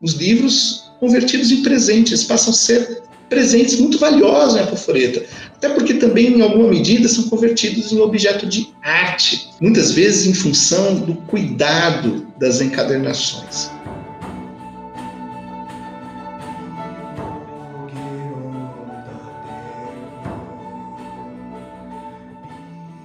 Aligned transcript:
os 0.00 0.14
livros 0.14 0.90
convertidos 0.98 1.50
em 1.50 1.62
presentes, 1.62 2.24
passam 2.24 2.52
a 2.52 2.56
ser 2.56 3.02
presentes 3.28 3.78
muito 3.78 3.98
valiosos 3.98 4.54
na 4.54 4.62
Apoforeta, 4.62 5.24
até 5.54 5.68
porque 5.68 5.94
também, 5.94 6.38
em 6.38 6.40
alguma 6.40 6.68
medida, 6.68 7.06
são 7.06 7.24
convertidos 7.24 7.92
em 7.92 8.00
objeto 8.00 8.46
de 8.46 8.68
arte, 8.82 9.50
muitas 9.60 9.92
vezes 9.92 10.26
em 10.26 10.34
função 10.34 10.96
do 11.00 11.14
cuidado 11.14 12.26
das 12.38 12.60
encadernações. 12.60 13.70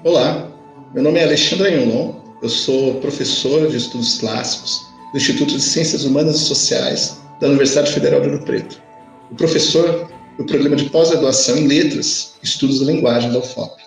Olá, 0.04 0.50
meu 0.93 1.04
nome 1.04 1.20
é 1.20 1.23
Alexandre 1.23 1.68
Ayolon, 1.68 2.14
eu 2.41 2.50
sou 2.50 2.96
professor 2.96 3.68
de 3.68 3.77
estudos 3.77 4.20
clássicos 4.20 4.95
do 5.16 5.18
Instituto 5.18 5.55
de 5.55 5.61
Ciências 5.61 6.04
Humanas 6.04 6.36
e 6.36 6.39
Sociais 6.39 7.21
da 7.39 7.48
Universidade 7.48 7.89
Federal 7.93 8.20
de 8.20 8.27
Ouro 8.27 8.43
Preto. 8.43 8.81
O 9.31 9.35
professor 9.35 10.12
do 10.38 10.44
programa 10.44 10.76
de 10.76 10.89
pós-graduação 10.89 11.55
em 11.55 11.67
Letras 11.67 12.34
e 12.44 12.45
Estudos 12.45 12.81
da 12.81 12.91
Linguagem 12.91 13.31
da 13.31 13.39
UFOP. 13.39 13.81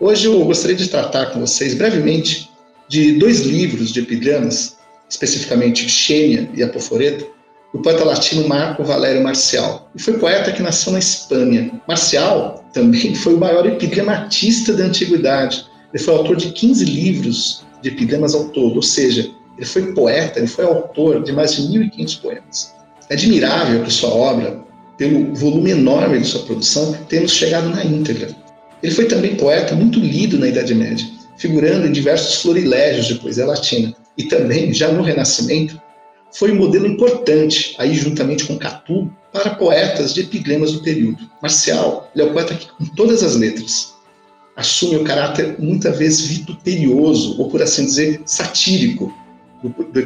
Hoje 0.00 0.26
eu 0.26 0.44
gostaria 0.44 0.74
de 0.74 0.88
tratar 0.88 1.26
com 1.26 1.38
vocês 1.38 1.74
brevemente 1.74 2.50
de 2.88 3.12
dois 3.12 3.42
livros 3.42 3.92
de 3.92 4.00
epigramas, 4.00 4.76
especificamente 5.08 5.88
Xênia 5.88 6.50
e 6.52 6.60
Apoforeta, 6.60 7.24
do 7.72 7.80
poeta 7.80 8.04
latino 8.04 8.48
Marco 8.48 8.82
Valério 8.82 9.22
Marcial. 9.22 9.88
E 9.94 10.02
foi 10.02 10.18
poeta 10.18 10.50
que 10.50 10.60
nasceu 10.60 10.92
na 10.92 10.98
Espanha. 10.98 11.70
Marcial 11.86 12.68
também 12.72 13.14
foi 13.14 13.34
o 13.34 13.38
maior 13.38 13.64
epigramatista 13.64 14.72
da 14.72 14.86
antiguidade. 14.86 15.66
Ele 15.94 16.02
foi 16.02 16.14
autor 16.14 16.34
de 16.34 16.50
15 16.50 16.84
livros 16.84 17.64
de 17.80 17.90
epigramas 17.90 18.34
ao 18.34 18.48
todo, 18.48 18.74
ou 18.74 18.82
seja, 18.82 19.37
ele 19.58 19.66
foi 19.66 19.92
poeta, 19.92 20.38
ele 20.38 20.46
foi 20.46 20.64
autor 20.64 21.22
de 21.22 21.32
mais 21.32 21.54
de 21.56 21.62
1.500 21.62 22.20
poemas. 22.20 22.74
É 23.10 23.14
admirável 23.14 23.82
que 23.82 23.92
sua 23.92 24.10
obra, 24.10 24.60
pelo 24.96 25.34
volume 25.34 25.72
enorme 25.72 26.20
de 26.20 26.26
sua 26.26 26.44
produção, 26.44 26.92
tenha 27.08 27.26
chegado 27.26 27.68
na 27.68 27.84
íntegra. 27.84 28.30
Ele 28.82 28.94
foi 28.94 29.06
também 29.06 29.34
poeta 29.34 29.74
muito 29.74 29.98
lido 29.98 30.38
na 30.38 30.46
Idade 30.46 30.74
Média, 30.74 31.04
figurando 31.36 31.88
em 31.88 31.92
diversos 31.92 32.40
florilégios 32.40 33.06
de 33.06 33.16
poesia 33.16 33.46
latina. 33.46 33.94
E 34.16 34.24
também, 34.24 34.72
já 34.72 34.92
no 34.92 35.02
Renascimento, 35.02 35.80
foi 36.32 36.52
um 36.52 36.56
modelo 36.56 36.86
importante, 36.86 37.74
aí 37.78 37.94
juntamente 37.94 38.44
com 38.44 38.58
Catu, 38.58 39.10
para 39.32 39.50
poetas 39.50 40.14
de 40.14 40.20
epigramas 40.20 40.72
do 40.72 40.82
período. 40.82 41.28
Marcial 41.42 42.10
ele 42.14 42.24
é 42.24 42.26
o 42.28 42.32
poeta 42.32 42.54
que, 42.54 42.68
com 42.68 42.84
todas 42.94 43.24
as 43.24 43.34
letras, 43.34 43.94
assume 44.56 44.96
o 44.96 45.04
caráter 45.04 45.56
muitas 45.58 45.98
vezes 45.98 46.26
vituperioso, 46.26 47.40
ou 47.40 47.48
por 47.48 47.60
assim 47.62 47.86
dizer, 47.86 48.22
satírico 48.24 49.12
do, 49.62 49.68
do 49.68 50.00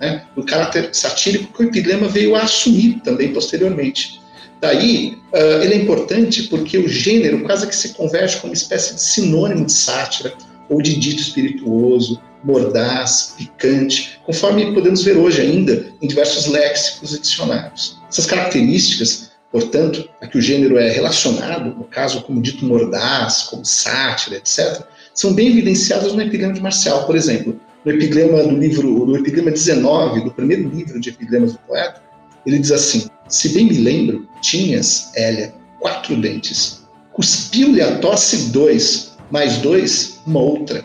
né? 0.00 0.24
o 0.36 0.42
caráter 0.42 0.90
satírico 0.92 1.52
que 1.52 1.64
o 1.64 1.68
epigrama 1.68 2.08
veio 2.08 2.34
a 2.34 2.42
assumir 2.42 3.00
também 3.02 3.32
posteriormente. 3.32 4.20
Daí, 4.60 5.18
uh, 5.32 5.62
ele 5.62 5.74
é 5.74 5.76
importante 5.78 6.44
porque 6.44 6.78
o 6.78 6.88
gênero 6.88 7.42
quase 7.42 7.66
que 7.66 7.74
se 7.74 7.94
converte 7.94 8.36
como 8.36 8.52
uma 8.52 8.56
espécie 8.56 8.94
de 8.94 9.02
sinônimo 9.02 9.66
de 9.66 9.72
sátira, 9.72 10.32
ou 10.68 10.80
de 10.80 10.98
dito 10.98 11.20
espirituoso, 11.20 12.20
mordaz, 12.42 13.34
picante, 13.36 14.18
conforme 14.24 14.72
podemos 14.72 15.02
ver 15.02 15.16
hoje 15.16 15.40
ainda 15.40 15.86
em 16.00 16.08
diversos 16.08 16.46
léxicos 16.46 17.14
e 17.14 17.20
dicionários. 17.20 17.98
Essas 18.08 18.26
características, 18.26 19.32
portanto, 19.50 20.08
a 20.20 20.26
que 20.26 20.38
o 20.38 20.40
gênero 20.40 20.78
é 20.78 20.90
relacionado, 20.90 21.76
no 21.76 21.84
caso 21.84 22.22
como 22.22 22.40
dito 22.40 22.64
mordaz, 22.64 23.42
como 23.44 23.64
sátira, 23.64 24.36
etc., 24.36 24.82
são 25.14 25.34
bem 25.34 25.48
evidenciadas 25.48 26.14
no 26.14 26.22
epigrama 26.22 26.54
de 26.54 26.60
Marcial, 26.60 27.04
por 27.04 27.14
exemplo, 27.14 27.60
no 27.84 27.92
epigrama 27.92 28.44
do 28.44 28.56
livro, 28.56 29.06
no 29.06 29.16
epigrama 29.16 29.50
19, 29.50 30.24
do 30.24 30.30
primeiro 30.30 30.68
livro 30.68 31.00
de 31.00 31.10
epigramas 31.10 31.52
do 31.52 31.58
poeta, 31.60 32.02
ele 32.46 32.58
diz 32.58 32.72
assim: 32.72 33.08
Se 33.28 33.48
bem 33.50 33.66
me 33.66 33.78
lembro, 33.78 34.28
tinhas, 34.40 35.12
Hélia, 35.16 35.52
quatro 35.80 36.16
dentes. 36.16 36.82
Cuspiu-lhe 37.12 37.82
a 37.82 37.98
tosse 37.98 38.50
dois, 38.50 39.16
mais 39.30 39.58
dois, 39.58 40.20
uma 40.26 40.40
outra. 40.40 40.84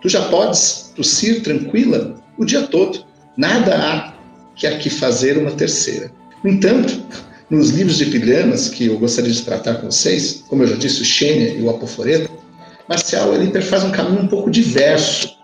Tu 0.00 0.08
já 0.08 0.28
podes 0.28 0.92
tossir 0.94 1.42
tranquila 1.42 2.14
o 2.38 2.44
dia 2.44 2.62
todo. 2.62 3.04
Nada 3.36 3.76
há 3.76 4.14
que 4.54 4.66
aqui 4.66 4.88
fazer 4.88 5.36
uma 5.36 5.50
terceira. 5.50 6.10
No 6.42 6.50
entanto, 6.50 7.02
nos 7.50 7.70
livros 7.70 7.98
de 7.98 8.04
epigramas 8.04 8.68
que 8.68 8.86
eu 8.86 8.98
gostaria 8.98 9.30
de 9.30 9.42
tratar 9.42 9.74
com 9.76 9.90
vocês, 9.90 10.44
como 10.48 10.62
eu 10.62 10.68
já 10.68 10.76
disse, 10.76 11.02
o 11.02 11.04
Xênia 11.04 11.50
e 11.50 11.62
o 11.62 11.68
Apoforeta, 11.68 12.30
Marcial 12.88 13.34
ele 13.34 13.50
perfaz 13.50 13.82
um 13.84 13.90
caminho 13.90 14.22
um 14.22 14.28
pouco 14.28 14.50
diverso 14.50 15.36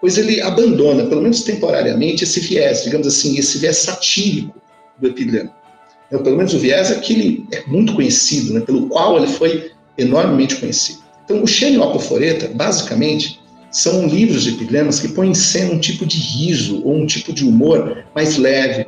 pois 0.00 0.16
ele 0.16 0.40
abandona, 0.40 1.06
pelo 1.06 1.22
menos 1.22 1.42
temporariamente, 1.42 2.24
esse 2.24 2.40
viés, 2.40 2.84
digamos 2.84 3.06
assim, 3.06 3.38
esse 3.38 3.58
viés 3.58 3.78
satírico 3.78 4.54
do 4.98 5.08
epigrama. 5.08 5.52
Então, 6.06 6.22
pelo 6.22 6.36
menos 6.36 6.54
o 6.54 6.58
viés 6.58 6.90
é 6.90 6.94
que 6.96 7.12
ele 7.12 7.46
é 7.52 7.64
muito 7.66 7.94
conhecido, 7.94 8.54
né, 8.54 8.60
pelo 8.60 8.88
qual 8.88 9.18
ele 9.18 9.26
foi 9.26 9.72
enormemente 9.96 10.56
conhecido. 10.56 11.00
Então, 11.24 11.42
o 11.42 11.46
Xênio 11.46 11.82
Apoforeta, 11.82 12.50
basicamente, 12.54 13.40
são 13.70 14.06
livros 14.06 14.44
de 14.44 14.50
epigramas 14.50 14.98
que 15.00 15.08
põem 15.08 15.30
em 15.30 15.34
cena 15.34 15.74
um 15.74 15.78
tipo 15.78 16.06
de 16.06 16.16
riso 16.16 16.82
ou 16.84 16.94
um 16.94 17.06
tipo 17.06 17.32
de 17.32 17.44
humor 17.44 18.04
mais 18.14 18.38
leve, 18.38 18.86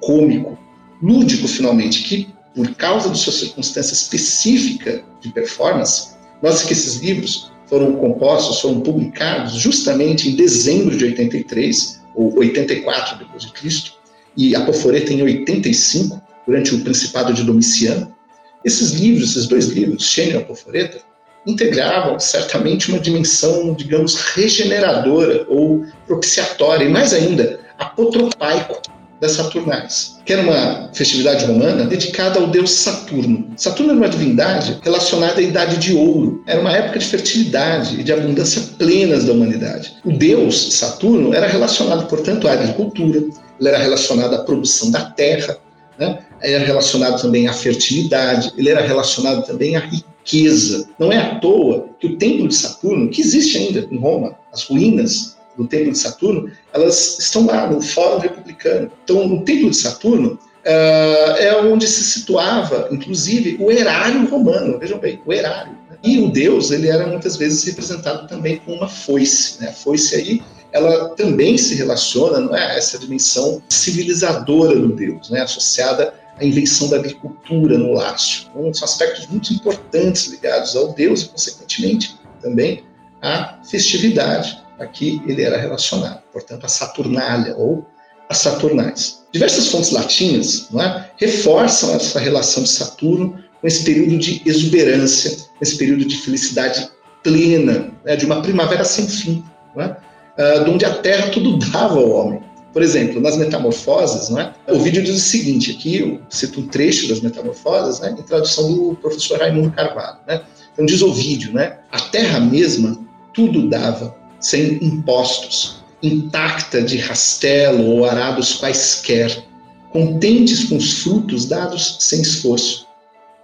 cômico, 0.00 0.58
lúdico, 1.02 1.46
finalmente, 1.46 2.02
que, 2.04 2.28
por 2.54 2.74
causa 2.74 3.10
de 3.10 3.18
sua 3.18 3.32
circunstância 3.32 3.92
específica 3.92 5.04
de 5.20 5.30
performance, 5.30 6.12
nós 6.42 6.62
que 6.62 6.72
esses 6.72 6.96
livros 7.02 7.51
foram 7.72 7.92
compostos, 7.96 8.60
foram 8.60 8.82
publicados 8.82 9.54
justamente 9.54 10.28
em 10.28 10.36
dezembro 10.36 10.94
de 10.94 11.06
83, 11.06 12.02
ou 12.14 12.38
84 12.38 13.16
depois 13.16 13.44
de 13.44 13.52
Cristo, 13.52 13.94
e 14.36 14.54
Apoforeta 14.54 15.10
em 15.10 15.22
85, 15.22 16.20
durante 16.46 16.74
o 16.74 16.80
Principado 16.80 17.32
de 17.32 17.42
Domiciano. 17.42 18.14
Esses 18.62 18.90
livros, 18.90 19.30
esses 19.30 19.46
dois 19.46 19.68
livros, 19.68 20.04
Xênio 20.04 20.34
e 20.34 20.36
Apoforeta, 20.36 20.98
integravam 21.46 22.20
certamente 22.20 22.90
uma 22.90 23.00
dimensão, 23.00 23.72
digamos, 23.72 24.16
regeneradora 24.16 25.46
ou 25.48 25.86
propiciatória, 26.06 26.84
e 26.84 26.90
mais 26.90 27.14
ainda, 27.14 27.58
apotropaico 27.78 28.82
das 29.22 29.32
Saturnais, 29.32 30.18
que 30.26 30.32
era 30.32 30.42
uma 30.42 30.90
festividade 30.92 31.44
romana 31.44 31.84
dedicada 31.84 32.40
ao 32.40 32.48
deus 32.48 32.72
Saturno. 32.72 33.46
Saturno 33.56 33.92
era 33.92 34.00
uma 34.00 34.08
divindade 34.08 34.80
relacionada 34.82 35.38
à 35.38 35.42
idade 35.42 35.76
de 35.78 35.94
ouro. 35.94 36.42
Era 36.44 36.60
uma 36.60 36.72
época 36.72 36.98
de 36.98 37.06
fertilidade 37.06 38.00
e 38.00 38.02
de 38.02 38.12
abundância 38.12 38.60
plenas 38.76 39.24
da 39.24 39.32
humanidade. 39.32 39.94
O 40.04 40.10
deus 40.10 40.74
Saturno 40.74 41.32
era 41.32 41.46
relacionado, 41.46 42.08
portanto, 42.08 42.48
à 42.48 42.52
agricultura, 42.52 43.18
ele 43.60 43.68
era 43.68 43.78
relacionado 43.78 44.34
à 44.34 44.38
produção 44.40 44.90
da 44.90 45.02
terra, 45.02 45.56
né? 45.96 46.18
era 46.40 46.64
relacionado 46.64 47.22
também 47.22 47.46
à 47.46 47.52
fertilidade, 47.52 48.52
ele 48.58 48.70
era 48.70 48.84
relacionado 48.84 49.46
também 49.46 49.76
à 49.76 49.80
riqueza. 49.80 50.88
Não 50.98 51.12
é 51.12 51.18
à 51.18 51.36
toa 51.36 51.86
que 52.00 52.08
o 52.08 52.16
templo 52.16 52.48
de 52.48 52.56
Saturno, 52.56 53.08
que 53.08 53.20
existe 53.20 53.56
ainda 53.56 53.86
em 53.88 53.98
Roma, 53.98 54.34
as 54.52 54.64
ruínas 54.64 55.31
do 55.56 55.66
Templo 55.66 55.92
de 55.92 55.98
Saturno, 55.98 56.50
elas 56.72 57.18
estão 57.18 57.46
lá 57.46 57.68
no 57.70 57.80
Fórum 57.80 58.18
Republicano. 58.18 58.90
Então, 59.04 59.28
no 59.28 59.44
Templo 59.44 59.70
de 59.70 59.76
Saturno 59.76 60.38
uh, 60.64 61.36
é 61.38 61.60
onde 61.60 61.86
se 61.86 62.02
situava, 62.04 62.88
inclusive, 62.90 63.56
o 63.60 63.70
erário 63.70 64.28
romano. 64.28 64.78
Vejam 64.78 64.98
bem, 64.98 65.20
o 65.24 65.32
erário. 65.32 65.72
Né? 65.90 65.96
E 66.02 66.18
o 66.18 66.30
deus, 66.30 66.70
ele 66.70 66.88
era 66.88 67.06
muitas 67.06 67.36
vezes 67.36 67.64
representado 67.64 68.26
também 68.26 68.58
com 68.58 68.72
uma 68.72 68.88
foice. 68.88 69.60
Né? 69.60 69.68
A 69.68 69.72
foice 69.72 70.16
aí, 70.16 70.42
ela 70.72 71.10
também 71.10 71.58
se 71.58 71.74
relaciona 71.74 72.40
não 72.40 72.56
é, 72.56 72.72
a 72.72 72.74
essa 72.74 72.98
dimensão 72.98 73.62
civilizadora 73.68 74.78
do 74.78 74.88
deus, 74.88 75.30
né? 75.30 75.42
associada 75.42 76.14
à 76.38 76.44
invenção 76.44 76.88
da 76.88 76.96
agricultura 76.96 77.76
no 77.76 77.92
Lácio. 77.92 78.48
Então, 78.50 78.72
são 78.72 78.86
aspectos 78.86 79.26
muito 79.26 79.52
importantes 79.52 80.28
ligados 80.28 80.74
ao 80.74 80.92
deus 80.94 81.22
e, 81.22 81.28
consequentemente, 81.28 82.16
também 82.40 82.84
à 83.20 83.58
festividade 83.62 84.61
Aqui 84.82 85.22
ele 85.26 85.42
era 85.42 85.56
relacionado, 85.56 86.20
portanto, 86.32 86.64
a 86.64 86.68
Saturnália 86.68 87.54
ou 87.56 87.86
a 88.28 88.34
Saturnais. 88.34 89.22
Diversas 89.32 89.68
fontes 89.68 89.90
latinas 89.90 90.68
é, 90.74 91.04
reforçam 91.16 91.94
essa 91.94 92.18
relação 92.18 92.64
de 92.64 92.68
Saturno 92.68 93.38
com 93.60 93.66
esse 93.66 93.84
período 93.84 94.18
de 94.18 94.42
exuberância, 94.44 95.36
esse 95.60 95.78
período 95.78 96.04
de 96.04 96.16
felicidade 96.16 96.90
plena, 97.22 97.92
né, 98.04 98.16
de 98.16 98.26
uma 98.26 98.42
primavera 98.42 98.84
sem 98.84 99.06
fim, 99.06 99.44
é, 99.76 99.84
uh, 99.86 100.70
onde 100.70 100.84
a 100.84 100.94
Terra 100.94 101.30
tudo 101.30 101.56
dava 101.70 101.98
ao 101.98 102.10
homem. 102.10 102.42
Por 102.72 102.82
exemplo, 102.82 103.20
nas 103.20 103.36
Metamorfoses, 103.36 104.34
é? 104.34 104.52
o 104.72 104.80
vídeo 104.80 105.02
diz 105.02 105.14
o 105.14 105.20
seguinte: 105.20 105.72
aqui 105.72 105.98
eu 105.98 106.20
cito 106.30 106.58
um 106.58 106.66
trecho 106.66 107.06
das 107.06 107.20
Metamorfoses, 107.20 108.00
né, 108.00 108.16
em 108.18 108.22
tradução 108.22 108.72
do 108.72 108.96
professor 108.96 109.38
Raimundo 109.38 109.70
Carvalho. 109.72 110.18
Né? 110.26 110.40
Então, 110.72 110.86
diz 110.86 111.02
o 111.02 111.12
vídeo: 111.12 111.52
né, 111.52 111.78
a 111.92 112.00
Terra 112.00 112.40
mesma 112.40 112.98
tudo 113.34 113.68
dava 113.68 114.21
sem 114.42 114.78
impostos, 114.82 115.82
intacta 116.02 116.82
de 116.82 116.98
rastelo 116.98 117.86
ou 117.86 118.04
arados 118.04 118.54
quaisquer, 118.54 119.44
contentes 119.90 120.64
com 120.64 120.76
os 120.76 121.02
frutos 121.02 121.46
dados 121.46 121.96
sem 122.00 122.20
esforço. 122.20 122.86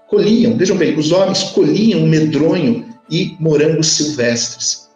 Colhiam, 0.09 0.57
vejam 0.57 0.77
bem, 0.77 0.99
os 0.99 1.13
homens 1.13 1.45
colhiam 1.45 2.01
medronho 2.01 2.89
e 3.11 3.37
morangos 3.39 3.87
silvestres, 3.89 4.89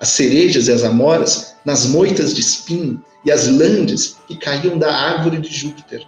as 0.00 0.08
cerejas 0.08 0.68
e 0.68 0.72
as 0.72 0.82
amoras 0.82 1.54
nas 1.64 1.86
moitas 1.86 2.34
de 2.34 2.40
espinho 2.40 3.02
e 3.24 3.30
as 3.30 3.46
landes 3.46 4.16
que 4.26 4.36
caíam 4.36 4.78
da 4.78 4.92
árvore 4.92 5.38
de 5.38 5.52
Júpiter. 5.52 6.06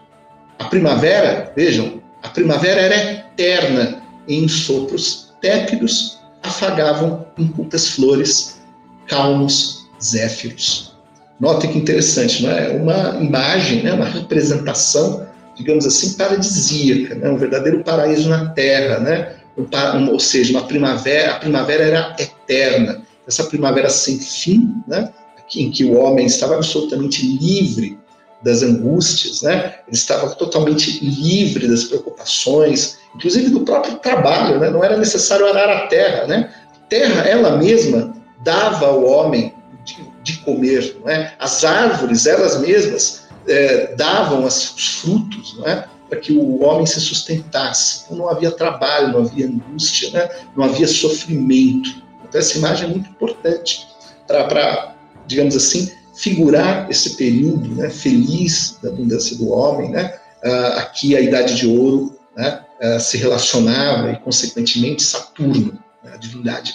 A 0.59 0.65
primavera, 0.65 1.53
vejam, 1.55 2.01
a 2.23 2.29
primavera 2.29 2.81
era 2.81 3.13
eterna 3.13 4.03
em 4.29 4.49
sopros 4.49 5.33
tépidos, 5.41 6.21
afagavam 6.43 7.27
em 7.37 7.49
cultas 7.49 7.89
flores, 7.89 8.62
calmos 9.07 9.89
zéfiros. 10.03 10.93
Notem 11.41 11.73
que 11.73 11.79
interessante, 11.79 12.43
não 12.43 12.51
é? 12.51 12.71
Uma 12.71 13.21
imagem, 13.21 13.83
né? 13.83 13.93
uma 13.93 14.05
representação, 14.05 15.27
digamos 15.57 15.87
assim, 15.87 16.15
paradisíaca, 16.15 17.15
né? 17.15 17.29
um 17.31 17.37
verdadeiro 17.37 17.83
paraíso 17.83 18.29
na 18.29 18.51
terra, 18.51 18.99
né? 19.01 19.37
Um, 19.57 20.11
ou 20.11 20.19
seja, 20.19 20.53
uma 20.53 20.67
primavera, 20.67 21.33
a 21.33 21.39
primavera 21.39 21.85
era 21.85 22.17
eterna, 22.19 23.03
essa 23.27 23.45
primavera 23.45 23.91
sem 23.91 24.19
fim, 24.19 24.75
né? 24.87 25.13
em 25.55 25.71
que 25.71 25.85
o 25.85 25.99
homem 25.99 26.27
estava 26.27 26.55
absolutamente 26.55 27.27
livre 27.27 27.99
das 28.43 28.63
angústias, 28.63 29.43
né? 29.43 29.75
Ele 29.87 29.97
estava 29.97 30.31
totalmente 30.31 31.05
livre 31.05 31.69
das 31.69 31.85
preocupações, 31.85 32.99
inclusive 33.15 33.51
do 33.51 33.61
próprio 33.61 33.97
trabalho, 33.99 34.59
né? 34.59 34.71
Não 34.71 34.83
era 34.83 34.97
necessário 34.97 35.47
arar 35.47 35.71
a 35.71 35.87
terra, 35.87 36.27
né? 36.27 36.53
A 36.75 36.87
terra, 36.89 37.23
ela 37.23 37.57
mesma, 37.57 38.15
dava 38.43 38.87
ao 38.87 39.05
homem 39.05 39.55
de, 39.85 39.97
de 40.23 40.39
comer, 40.39 40.97
não 41.01 41.09
é? 41.11 41.35
As 41.39 41.65
árvores, 41.65 42.27
elas 42.27 42.61
mesmas, 42.61 43.23
é, 43.49 43.95
davam 43.97 44.47
as, 44.47 44.75
os 44.75 44.89
frutos, 45.01 45.57
não 45.59 45.67
é? 45.67 45.87
Para 46.09 46.21
que 46.21 46.33
o 46.33 46.63
homem 46.63 46.87
se 46.87 47.01
sustentasse. 47.01 48.05
Então 48.05 48.19
não 48.19 48.29
havia 48.29 48.51
trabalho, 48.51 49.13
não 49.13 49.21
havia 49.21 49.47
angústia, 49.47 50.11
né? 50.11 50.29
Não 50.57 50.65
havia 50.65 50.87
sofrimento. 50.87 52.03
Então 52.29 52.41
essa 52.41 52.59
imagem 52.59 52.89
é 52.89 52.91
muito 52.91 53.11
importante 53.11 53.87
para, 54.27 54.95
digamos 55.27 55.57
assim, 55.57 55.91
figurar 56.15 56.91
esse 56.91 57.17
período 57.17 57.75
né, 57.75 57.91
feliz 57.91 58.79
da 58.83 58.91
abundância 58.91 59.37
do 59.37 59.51
homem, 59.51 59.91
né, 59.91 60.15
uh, 60.45 60.79
aqui 60.79 61.17
a 61.17 61.21
Idade 61.21 61.57
de 61.57 61.67
Ouro 61.67 62.19
né, 62.37 62.61
uh, 62.81 63.01
se 63.01 63.17
relacionava 63.17 64.13
e, 64.13 64.17
consequentemente, 64.19 65.03
Saturno, 65.03 65.79
né, 66.03 66.13
a 66.15 66.17
divindade, 66.17 66.75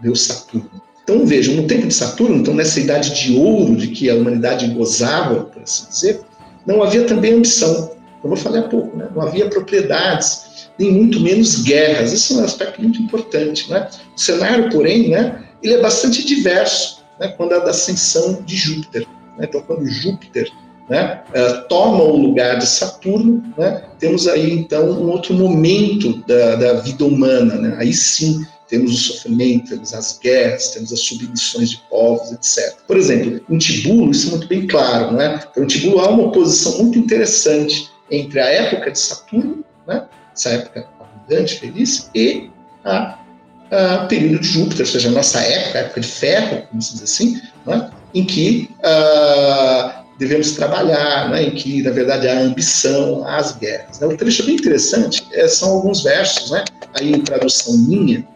Deus 0.00 0.22
Saturno. 0.22 0.82
Então, 1.06 1.24
vejam, 1.24 1.54
no 1.54 1.68
tempo 1.68 1.86
de 1.86 1.94
Saturno, 1.94 2.38
então, 2.38 2.52
nessa 2.52 2.80
Idade 2.80 3.14
de 3.14 3.36
Ouro 3.36 3.76
de 3.76 3.86
que 3.86 4.10
a 4.10 4.16
humanidade 4.16 4.66
gozava, 4.66 5.44
por 5.44 5.62
assim 5.62 5.88
dizer, 5.88 6.20
não 6.66 6.82
havia 6.82 7.04
também 7.04 7.34
ambição, 7.34 7.92
como 8.20 8.34
eu 8.34 8.38
falei 8.38 8.60
há 8.60 8.64
pouco, 8.64 8.96
né, 8.96 9.06
não 9.14 9.22
havia 9.22 9.48
propriedades, 9.48 10.68
nem 10.76 10.90
muito 10.90 11.20
menos 11.20 11.62
guerras. 11.62 12.12
Esse 12.12 12.32
é 12.32 12.36
um 12.38 12.44
aspecto 12.44 12.82
muito 12.82 13.00
importante. 13.00 13.70
Né? 13.70 13.88
O 14.16 14.20
cenário, 14.20 14.68
porém, 14.68 15.10
né, 15.10 15.44
ele 15.62 15.74
é 15.74 15.80
bastante 15.80 16.26
diverso 16.26 17.04
né, 17.20 17.28
quando 17.28 17.54
é 17.54 17.60
da 17.60 17.70
ascensão 17.70 18.42
de 18.44 18.56
Júpiter. 18.56 19.06
Né? 19.38 19.46
Então, 19.48 19.62
quando 19.62 19.88
Júpiter 19.88 20.50
né, 20.90 21.22
uh, 21.30 21.68
toma 21.68 22.02
o 22.02 22.16
lugar 22.16 22.58
de 22.58 22.66
Saturno, 22.66 23.44
né, 23.56 23.84
temos 24.00 24.26
aí 24.26 24.52
então 24.52 24.90
um 24.90 25.08
outro 25.08 25.34
momento 25.34 26.20
da, 26.26 26.56
da 26.56 26.72
vida 26.80 27.04
humana. 27.04 27.54
Né? 27.54 27.76
Aí 27.78 27.94
sim 27.94 28.44
temos 28.68 28.92
o 28.92 28.96
sofrimento, 28.96 29.70
temos 29.70 29.94
as 29.94 30.18
guerras, 30.18 30.70
temos 30.70 30.92
as 30.92 31.00
submissões 31.00 31.70
de 31.70 31.82
povos, 31.88 32.32
etc. 32.32 32.76
Por 32.86 32.96
exemplo, 32.96 33.40
em 33.48 33.58
Tibulo, 33.58 34.10
isso 34.10 34.28
é 34.28 34.30
muito 34.30 34.48
bem 34.48 34.66
claro. 34.66 35.12
Né? 35.12 35.40
Então, 35.50 35.64
em 35.64 35.66
Tibulo 35.66 36.00
há 36.00 36.08
uma 36.08 36.24
oposição 36.24 36.78
muito 36.78 36.98
interessante 36.98 37.90
entre 38.10 38.40
a 38.40 38.46
época 38.46 38.90
de 38.90 38.98
Saturno, 38.98 39.64
né, 39.86 40.04
essa 40.34 40.50
época 40.50 40.88
abundante, 41.00 41.58
feliz, 41.58 42.10
e 42.14 42.50
a 42.84 43.18
uh, 43.66 44.08
período 44.08 44.40
de 44.40 44.48
Júpiter, 44.48 44.80
ou 44.80 44.86
seja, 44.86 45.08
a 45.08 45.12
nossa 45.12 45.40
época, 45.40 45.78
a 45.78 45.82
época 45.82 46.00
de 46.00 46.08
ferro, 46.08 46.62
como 46.68 46.80
se 46.80 46.94
diz 46.94 47.02
assim, 47.02 47.40
né, 47.66 47.90
em 48.14 48.24
que 48.24 48.70
uh, 48.78 50.06
devemos 50.18 50.52
trabalhar, 50.52 51.30
né, 51.30 51.44
em 51.44 51.50
que, 51.50 51.82
na 51.82 51.90
verdade, 51.90 52.28
há 52.28 52.40
ambição, 52.40 53.26
há 53.26 53.36
as 53.36 53.56
guerras. 53.56 54.00
Né. 54.00 54.06
O 54.06 54.16
trecho 54.16 54.44
bem 54.44 54.54
interessante 54.54 55.26
é, 55.32 55.48
são 55.48 55.70
alguns 55.70 56.02
versos, 56.02 56.50
né, 56.50 56.64
aí 56.94 57.12
em 57.12 57.20
tradução 57.20 57.76
minha, 57.76 58.26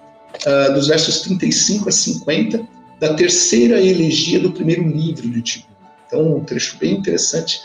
uh, 0.46 0.72
dos 0.72 0.88
versos 0.88 1.20
35 1.22 1.88
a 1.88 1.92
50, 1.92 2.68
da 2.98 3.14
terceira 3.14 3.80
elegia 3.80 4.38
do 4.38 4.52
primeiro 4.52 4.86
livro 4.86 5.28
de 5.28 5.40
Tibulo. 5.40 5.76
Então, 6.06 6.36
um 6.36 6.44
trecho 6.44 6.76
bem 6.78 6.94
interessante 6.94 7.60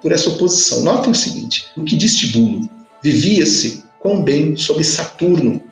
por 0.00 0.12
essa 0.12 0.30
oposição. 0.30 0.82
Notem 0.82 1.12
o 1.12 1.14
seguinte: 1.14 1.66
o 1.76 1.84
que 1.84 1.96
diz 1.96 2.16
Tibulo? 2.16 2.68
Vivia-se 3.02 3.84
com 4.00 4.22
bem 4.22 4.56
sob 4.56 4.82
Saturno, 4.82 5.62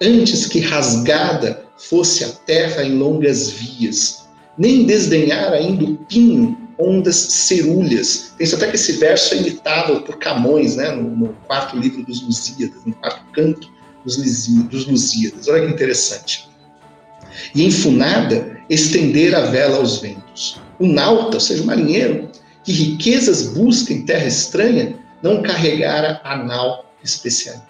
antes 0.00 0.46
que 0.46 0.60
rasgada 0.60 1.64
fosse 1.76 2.24
a 2.24 2.28
terra 2.28 2.84
em 2.84 2.94
longas 2.94 3.50
vias, 3.50 4.26
nem 4.58 4.84
desdenhar 4.84 5.52
ainda 5.52 5.84
o 5.84 5.96
pinho 5.96 6.56
ondas 6.78 7.16
cerúleas. 7.16 8.34
Penso 8.36 8.56
até 8.56 8.68
que 8.68 8.76
esse 8.76 8.92
verso 8.92 9.34
é 9.34 9.38
imitado 9.38 10.02
por 10.02 10.18
Camões, 10.18 10.76
né, 10.76 10.90
no, 10.90 11.16
no 11.16 11.28
quarto 11.46 11.76
livro 11.78 12.04
dos 12.04 12.22
Lusíadas, 12.22 12.84
no 12.84 12.94
quarto 12.94 13.24
canto 13.32 13.75
dos, 14.06 14.86
Lusíadas. 14.86 15.48
Olha 15.48 15.66
que 15.66 15.72
interessante. 15.72 16.48
E 17.54 17.64
enfunada, 17.64 18.58
estender 18.70 19.34
a 19.34 19.42
vela 19.42 19.76
aos 19.76 19.98
ventos. 19.98 20.60
O 20.78 20.86
nauta, 20.86 21.36
ou 21.36 21.40
seja, 21.40 21.62
o 21.62 21.66
marinheiro, 21.66 22.30
que 22.64 22.72
riquezas 22.72 23.48
busca 23.48 23.92
em 23.92 24.06
terra 24.06 24.26
estranha, 24.26 24.96
não 25.22 25.42
carregara 25.42 26.20
a 26.24 26.36
nau 26.36 26.86
especialista 27.02 27.66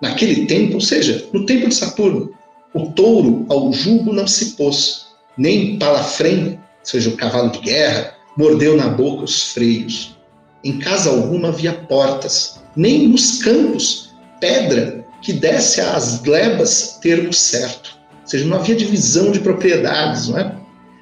naquele 0.00 0.46
tempo, 0.46 0.74
ou 0.74 0.80
seja, 0.80 1.26
no 1.32 1.46
tempo 1.46 1.68
de 1.68 1.74
Saturno, 1.74 2.32
o 2.74 2.90
touro 2.90 3.46
ao 3.48 3.72
jugo 3.72 4.12
não 4.12 4.26
se 4.26 4.56
pôs, 4.56 5.06
nem 5.36 5.78
palafrém, 5.78 6.60
ou 6.80 6.84
seja, 6.84 7.10
o 7.10 7.16
cavalo 7.16 7.50
de 7.50 7.60
guerra, 7.60 8.14
mordeu 8.36 8.76
na 8.76 8.88
boca 8.88 9.24
os 9.24 9.52
freios. 9.52 10.16
Em 10.62 10.78
casa 10.78 11.10
alguma 11.10 11.48
havia 11.48 11.72
portas, 11.72 12.60
nem 12.74 13.08
nos 13.08 13.42
campos 13.42 14.14
pedra 14.40 15.05
que 15.20 15.32
desse 15.32 15.80
às 15.80 16.20
glebas 16.20 16.98
termo 17.00 17.32
certo. 17.32 17.96
Ou 18.22 18.28
seja, 18.28 18.44
não 18.44 18.56
havia 18.56 18.76
divisão 18.76 19.30
de 19.30 19.40
propriedades, 19.40 20.28
não 20.28 20.38
é? 20.38 20.56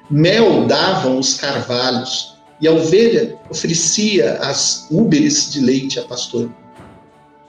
Mel 0.09 0.65
davam 0.67 1.17
os 1.17 1.35
carvalhos, 1.35 2.35
e 2.61 2.67
a 2.67 2.71
ovelha 2.71 3.37
oferecia 3.49 4.37
as 4.37 4.87
úberes 4.89 5.51
de 5.51 5.59
leite 5.59 5.99
a 5.99 6.03
pastor. 6.03 6.49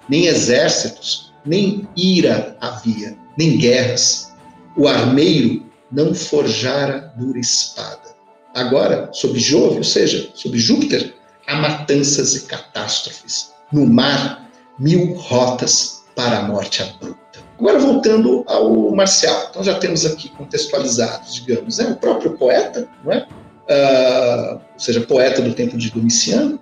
Nem 0.08 0.26
exércitos, 0.26 1.32
nem 1.44 1.86
ira 1.96 2.56
havia, 2.60 3.16
nem 3.36 3.56
guerras. 3.56 4.32
O 4.76 4.88
armeiro 4.88 5.64
não 5.92 6.14
forjara 6.14 7.12
dura 7.16 7.38
espada. 7.38 8.16
Agora, 8.54 9.10
sob 9.12 9.38
Jove, 9.38 9.78
ou 9.78 9.84
seja, 9.84 10.30
sob 10.34 10.58
Júpiter, 10.58 11.14
há 11.46 11.56
matanças 11.56 12.34
e 12.34 12.46
catástrofes. 12.46 13.52
No 13.72 13.86
mar, 13.86 14.50
mil 14.78 15.14
rotas 15.14 16.04
para 16.16 16.38
a 16.38 16.42
morte 16.42 16.82
abrupta. 16.82 17.38
Agora, 17.58 17.78
voltando 17.78 18.42
ao 18.46 18.94
Marcial. 18.94 19.48
Então, 19.50 19.62
já 19.62 19.78
temos 19.78 20.04
aqui 20.04 20.30
contextualizados, 20.30 21.34
digamos, 21.34 21.78
né? 21.78 21.90
o 21.90 21.96
próprio 21.96 22.32
poeta, 22.32 22.88
não 23.04 23.12
é? 23.12 23.26
Uh, 23.68 24.54
ou 24.54 24.80
seja, 24.80 25.00
poeta 25.02 25.42
do 25.42 25.52
tempo 25.52 25.76
de 25.76 25.90
Domiciano, 25.90 26.58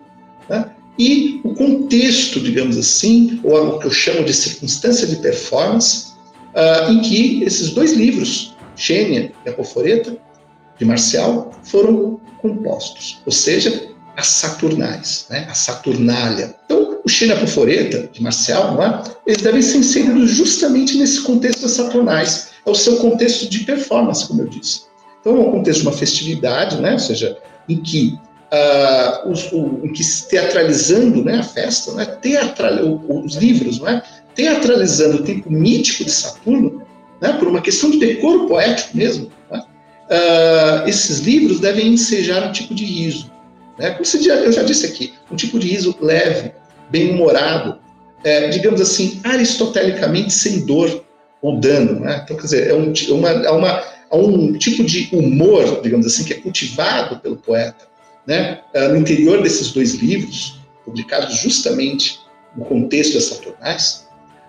né? 0.48 0.70
e 0.98 1.40
o 1.44 1.54
contexto, 1.54 2.40
digamos 2.40 2.76
assim, 2.76 3.40
ou 3.44 3.76
o 3.76 3.78
que 3.78 3.86
eu 3.86 3.90
chamo 3.90 4.24
de 4.24 4.34
circunstância 4.34 5.06
de 5.06 5.16
performance, 5.16 6.12
uh, 6.54 6.90
em 6.90 7.00
que 7.00 7.42
esses 7.44 7.70
dois 7.70 7.92
livros, 7.92 8.56
Xênia 8.76 9.32
e 9.44 9.48
Apoforeta, 9.48 10.16
de 10.78 10.84
Marcial, 10.84 11.52
foram 11.62 12.20
compostos, 12.40 13.22
ou 13.24 13.32
seja, 13.32 13.88
as 14.16 14.26
Saturnais, 14.26 15.26
né? 15.30 15.46
a 15.48 15.54
Saturnália. 15.54 16.54
Então, 16.64 16.83
o 17.04 17.08
Xênia 17.08 17.34
e 17.34 17.36
Apoforeta, 17.36 18.08
de 18.10 18.22
Marcial, 18.22 18.82
é? 18.82 19.02
eles 19.26 19.42
devem 19.42 19.60
ser 19.60 19.78
inseridos 19.78 20.30
justamente 20.30 20.96
nesse 20.96 21.20
contexto 21.22 21.62
das 21.62 21.72
Saturnais, 21.72 22.50
é 22.64 22.70
o 22.70 22.74
seu 22.74 22.96
contexto 22.96 23.48
de 23.48 23.60
performance, 23.60 24.26
como 24.26 24.40
eu 24.40 24.48
disse. 24.48 24.82
Então, 25.20 25.36
é 25.36 25.40
um 25.40 25.50
contexto 25.50 25.80
de 25.80 25.86
uma 25.86 25.96
festividade, 25.96 26.80
né? 26.80 26.94
ou 26.94 26.98
seja, 26.98 27.36
em 27.68 27.76
que 27.76 28.18
uh, 28.52 29.30
os, 29.30 29.52
o, 29.52 29.88
que 29.92 30.02
teatralizando 30.28 31.22
né, 31.24 31.38
a 31.38 31.42
festa, 31.42 31.92
né, 31.92 32.06
teatral, 32.06 33.02
os 33.08 33.36
livros, 33.36 33.80
né, 33.80 34.02
teatralizando 34.34 35.18
o 35.18 35.22
tempo 35.22 35.50
mítico 35.50 36.04
de 36.04 36.10
Saturno, 36.10 36.82
né, 37.20 37.34
por 37.34 37.48
uma 37.48 37.60
questão 37.60 37.90
de 37.90 37.98
decoro 37.98 38.46
poético 38.46 38.96
mesmo, 38.96 39.30
né, 39.50 39.62
uh, 40.10 40.88
esses 40.88 41.20
livros 41.20 41.60
devem 41.60 41.88
ensejar 41.88 42.48
um 42.48 42.52
tipo 42.52 42.74
de 42.74 42.84
riso. 42.84 43.30
Né, 43.78 43.90
como 43.90 44.04
eu 44.26 44.52
já 44.52 44.62
disse 44.62 44.86
aqui, 44.86 45.14
um 45.30 45.36
tipo 45.36 45.58
de 45.58 45.68
riso 45.68 45.94
leve, 46.00 46.52
bem-humorado, 46.90 47.78
é, 48.22 48.48
digamos 48.48 48.80
assim, 48.80 49.20
aristotelicamente 49.24 50.32
sem 50.32 50.64
dor 50.64 51.04
ou 51.42 51.58
dano. 51.60 52.00
Né? 52.00 52.20
Então, 52.24 52.36
quer 52.36 52.42
dizer, 52.42 52.70
é, 52.70 52.74
um, 52.74 52.92
uma, 53.10 53.28
é 53.28 53.50
uma, 53.50 53.82
é 54.10 54.16
um 54.16 54.52
tipo 54.54 54.84
de 54.84 55.08
humor, 55.12 55.80
digamos 55.82 56.06
assim, 56.06 56.24
que 56.24 56.32
é 56.32 56.36
cultivado 56.36 57.18
pelo 57.20 57.36
poeta 57.36 57.94
né, 58.26 58.60
ah, 58.74 58.88
no 58.88 58.96
interior 58.96 59.42
desses 59.42 59.72
dois 59.72 59.94
livros, 59.94 60.60
publicados 60.84 61.36
justamente 61.36 62.20
no 62.56 62.64
contexto 62.64 63.14
das 63.14 63.24
Saturnais, 63.24 64.06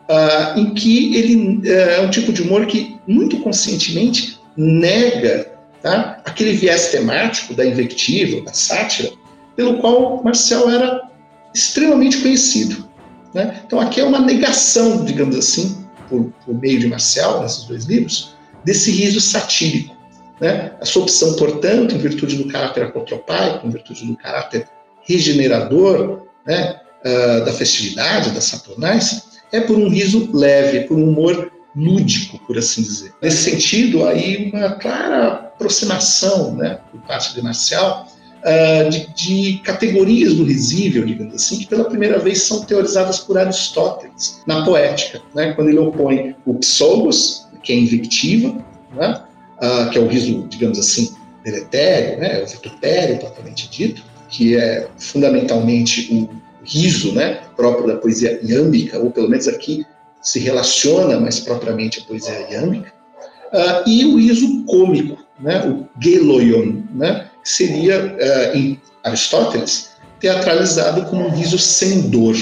uh, 0.09 0.59
em 0.59 0.73
que 0.73 1.15
ele 1.15 1.57
uh, 1.57 1.67
é 1.67 2.01
um 2.01 2.09
tipo 2.09 2.31
de 2.31 2.41
humor 2.43 2.65
que 2.67 2.99
muito 3.07 3.39
conscientemente 3.39 4.39
nega 4.55 5.51
tá, 5.81 6.21
aquele 6.23 6.53
viés 6.53 6.89
temático 6.89 7.53
da 7.53 7.65
invectiva, 7.65 8.41
da 8.41 8.53
sátira, 8.53 9.11
pelo 9.55 9.77
qual 9.79 10.23
Marcel 10.23 10.69
era 10.69 11.09
extremamente 11.55 12.17
conhecido. 12.17 12.87
Né? 13.33 13.61
Então 13.65 13.79
aqui 13.79 14.01
é 14.01 14.03
uma 14.03 14.19
negação, 14.19 15.05
digamos 15.05 15.35
assim, 15.35 15.85
por, 16.09 16.31
por 16.45 16.59
meio 16.59 16.79
de 16.79 16.87
Marcial, 16.87 17.41
nesses 17.41 17.63
dois 17.63 17.85
livros, 17.85 18.35
desse 18.63 18.91
riso 18.91 19.21
satírico. 19.21 19.95
Né? 20.39 20.73
A 20.81 20.85
sua 20.85 21.03
opção, 21.03 21.33
portanto, 21.35 21.95
em 21.95 21.97
virtude 21.97 22.35
do 22.35 22.47
caráter 22.49 22.83
apotropaico, 22.83 23.65
em 23.65 23.71
virtude 23.71 24.05
do 24.05 24.17
caráter 24.17 24.67
regenerador 25.01 26.23
né, 26.45 26.81
uh, 27.05 27.45
da 27.45 27.53
festividade, 27.53 28.31
das 28.31 28.43
Saturnais, 28.45 29.39
é 29.51 29.61
por 29.61 29.77
um 29.77 29.87
riso 29.87 30.29
leve, 30.33 30.81
por 30.81 30.97
um 30.97 31.09
humor 31.09 31.51
lúdico, 31.75 32.39
por 32.45 32.57
assim 32.57 32.81
dizer. 32.81 33.13
Nesse 33.21 33.49
sentido, 33.49 34.05
aí 34.05 34.49
uma 34.51 34.71
clara 34.71 35.27
aproximação, 35.27 36.55
né, 36.55 36.79
por 36.91 36.99
parte 37.01 37.33
de 37.33 37.41
Marcial, 37.41 38.07
uh, 38.45 38.89
de, 38.89 39.07
de, 39.13 39.57
categorias 39.59 40.35
do 40.35 40.43
risível, 40.43 41.03
digamos 41.03 41.33
assim, 41.33 41.59
que 41.59 41.67
pela 41.67 41.85
primeira 41.85 42.19
vez 42.19 42.43
são 42.43 42.63
teorizadas 42.63 43.19
por 43.19 43.37
Aristóteles 43.37 44.41
na 44.45 44.63
poética, 44.63 45.21
né, 45.33 45.53
quando 45.53 45.69
ele 45.69 45.79
opõe 45.79 46.35
o 46.45 46.53
psogos, 46.55 47.47
que 47.63 47.73
é 47.73 47.75
invectiva, 47.75 48.55
né, 48.95 49.21
uh, 49.57 49.89
que 49.89 49.97
é 49.97 50.01
o 50.01 50.07
riso, 50.07 50.45
digamos 50.47 50.77
assim, 50.77 51.15
deletério, 51.43 52.19
né, 52.19 52.43
o 52.43 52.47
vitupério 52.47 53.17
propriamente 53.17 53.69
dito, 53.69 54.03
que 54.29 54.55
é 54.55 54.87
fundamentalmente 54.97 56.13
o 56.13 56.29
riso 56.63 57.13
né, 57.13 57.41
próprio 57.55 57.87
da 57.87 57.95
poesia 57.97 58.39
iâmbica, 58.43 58.99
ou 58.99 59.11
pelo 59.11 59.29
menos 59.29 59.47
aqui 59.47 59.85
se 60.21 60.39
relaciona 60.39 61.19
mais 61.19 61.39
propriamente 61.39 61.99
à 61.99 62.03
poesia 62.03 62.51
iâmbica, 62.51 62.91
uh, 63.53 63.89
e 63.89 64.05
o 64.05 64.17
riso 64.17 64.63
cômico, 64.65 65.23
né, 65.39 65.65
o 65.67 65.87
geloion, 65.99 66.83
né, 66.93 67.29
seria, 67.45 68.17
uh, 68.19 68.57
em 68.57 68.81
Aristóteles, 69.03 69.91
teatralizado 70.19 71.03
como 71.05 71.27
um 71.27 71.29
riso 71.29 71.57
sem 71.57 72.09
dor, 72.09 72.35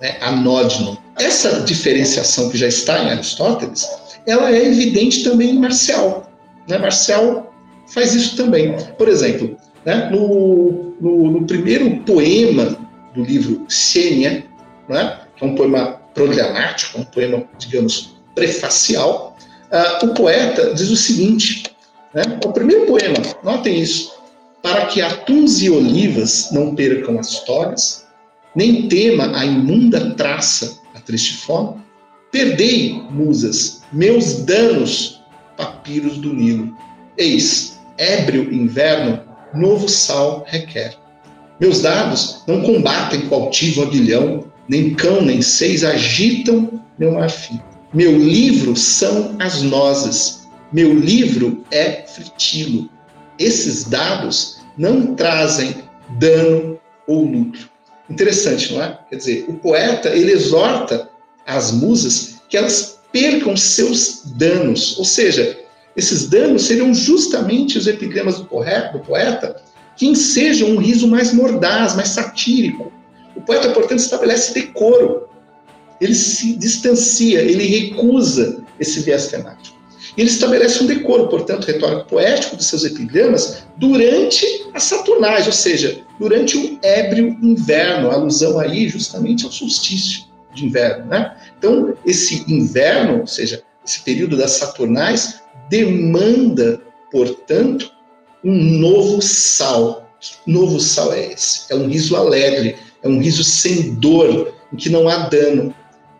né, 0.00 0.16
anódino. 0.20 0.98
Essa 1.18 1.60
diferenciação 1.60 2.50
que 2.50 2.58
já 2.58 2.66
está 2.66 3.04
em 3.04 3.10
Aristóteles, 3.10 3.88
ela 4.26 4.50
é 4.50 4.66
evidente 4.66 5.22
também 5.22 5.50
em 5.50 5.58
Marcial. 5.58 6.30
Né? 6.68 6.76
Marcial 6.78 7.54
faz 7.86 8.14
isso 8.14 8.36
também. 8.36 8.76
Por 8.96 9.08
exemplo, 9.08 9.56
né, 9.84 10.10
no, 10.10 10.94
no, 11.00 11.30
no 11.30 11.46
primeiro 11.46 11.98
poema 12.00 12.76
do 13.14 13.22
livro 13.22 13.64
Xênia, 13.68 14.44
né, 14.88 15.18
que 15.36 15.44
é 15.44 15.46
um 15.46 15.54
poema 15.54 16.00
programático, 16.14 17.00
um 17.00 17.04
poema, 17.04 17.44
digamos, 17.58 18.16
prefacial, 18.34 19.36
uh, 19.72 20.06
o 20.06 20.14
poeta 20.14 20.74
diz 20.74 20.90
o 20.90 20.96
seguinte, 20.96 21.64
né, 22.12 22.22
o 22.44 22.52
primeiro 22.52 22.86
poema, 22.86 23.16
notem 23.42 23.80
isso, 23.80 24.17
para 24.62 24.86
que 24.86 25.00
atuns 25.00 25.62
e 25.62 25.70
olivas 25.70 26.50
não 26.52 26.74
percam 26.74 27.18
as 27.18 27.44
togas, 27.44 28.06
nem 28.54 28.88
tema 28.88 29.36
a 29.36 29.44
imunda 29.44 30.14
traça 30.14 30.78
a 30.94 31.00
triste 31.00 31.36
fome, 31.38 31.80
perdei, 32.32 33.02
musas, 33.10 33.82
meus 33.92 34.44
danos, 34.44 35.22
papiros 35.56 36.18
do 36.18 36.32
Nilo. 36.32 36.76
Eis, 37.16 37.78
ébrio 37.96 38.52
inverno, 38.52 39.20
novo 39.54 39.88
sal 39.88 40.44
requer. 40.46 40.96
Meus 41.60 41.82
dados 41.82 42.42
não 42.46 42.62
combatem 42.62 43.22
com 43.22 43.34
altivo 43.34 43.82
aguilhão, 43.82 44.44
nem 44.68 44.94
cão, 44.94 45.22
nem 45.22 45.42
seis 45.42 45.82
agitam 45.82 46.82
meu 46.98 47.12
marfim. 47.12 47.60
Meu 47.92 48.16
livro 48.16 48.76
são 48.76 49.36
as 49.38 49.62
nozes, 49.62 50.48
meu 50.72 50.94
livro 50.94 51.64
é 51.70 52.04
fritilo. 52.06 52.88
Esses 53.38 53.84
dados 53.84 54.58
não 54.76 55.14
trazem 55.14 55.84
dano 56.18 56.78
ou 57.06 57.24
lucro. 57.24 57.68
Interessante, 58.08 58.72
não 58.72 58.82
é? 58.82 58.98
Quer 59.10 59.16
dizer, 59.16 59.46
o 59.48 59.54
poeta 59.54 60.08
ele 60.10 60.32
exorta 60.32 61.10
as 61.46 61.72
musas 61.72 62.36
que 62.48 62.56
elas 62.56 62.98
percam 63.12 63.56
seus 63.56 64.22
danos, 64.24 64.98
ou 64.98 65.04
seja, 65.04 65.58
esses 65.96 66.28
danos 66.28 66.66
seriam 66.66 66.94
justamente 66.94 67.76
os 67.78 67.86
epigramas 67.86 68.38
do 68.38 68.44
do 68.44 68.98
poeta 69.00 69.62
que 69.96 70.06
ensejam 70.06 70.70
um 70.70 70.78
riso 70.78 71.08
mais 71.08 71.32
mordaz, 71.32 71.96
mais 71.96 72.10
satírico. 72.10 72.92
O 73.34 73.40
poeta, 73.40 73.70
portanto, 73.70 73.98
estabelece 73.98 74.54
decoro. 74.54 75.28
Ele 76.00 76.14
se 76.14 76.54
distancia, 76.54 77.40
ele 77.40 77.64
recusa 77.66 78.62
esse 78.78 79.00
viés 79.00 79.26
temático. 79.26 79.76
Ele 80.18 80.28
estabelece 80.28 80.82
um 80.82 80.86
decoro, 80.86 81.28
portanto, 81.28 81.64
retórico 81.64 82.08
poético 82.08 82.56
dos 82.56 82.66
seus 82.66 82.84
epigramas 82.84 83.62
durante 83.76 84.44
as 84.74 84.82
Saturnais, 84.82 85.46
ou 85.46 85.52
seja, 85.52 86.00
durante 86.18 86.58
o 86.58 86.76
ébrio 86.82 87.38
inverno, 87.40 88.10
alusão 88.10 88.58
aí 88.58 88.88
justamente 88.88 89.44
ao 89.44 89.52
solstício 89.52 90.24
de 90.52 90.66
inverno. 90.66 91.06
Né? 91.06 91.36
Então, 91.56 91.96
esse 92.04 92.44
inverno, 92.52 93.20
ou 93.20 93.26
seja, 93.28 93.62
esse 93.86 94.00
período 94.00 94.36
das 94.36 94.50
Saturnais, 94.50 95.40
demanda, 95.70 96.80
portanto, 97.12 97.88
um 98.44 98.54
novo 98.54 99.22
sal. 99.22 100.10
Que 100.20 100.50
novo 100.50 100.80
sal 100.80 101.12
é 101.12 101.32
esse? 101.32 101.72
É 101.72 101.76
um 101.76 101.86
riso 101.86 102.16
alegre, 102.16 102.74
é 103.04 103.08
um 103.08 103.20
riso 103.20 103.44
sem 103.44 103.94
dor, 103.94 104.52
em 104.72 104.76
que 104.76 104.88
não 104.88 105.08
há 105.08 105.28
dano. 105.28 105.72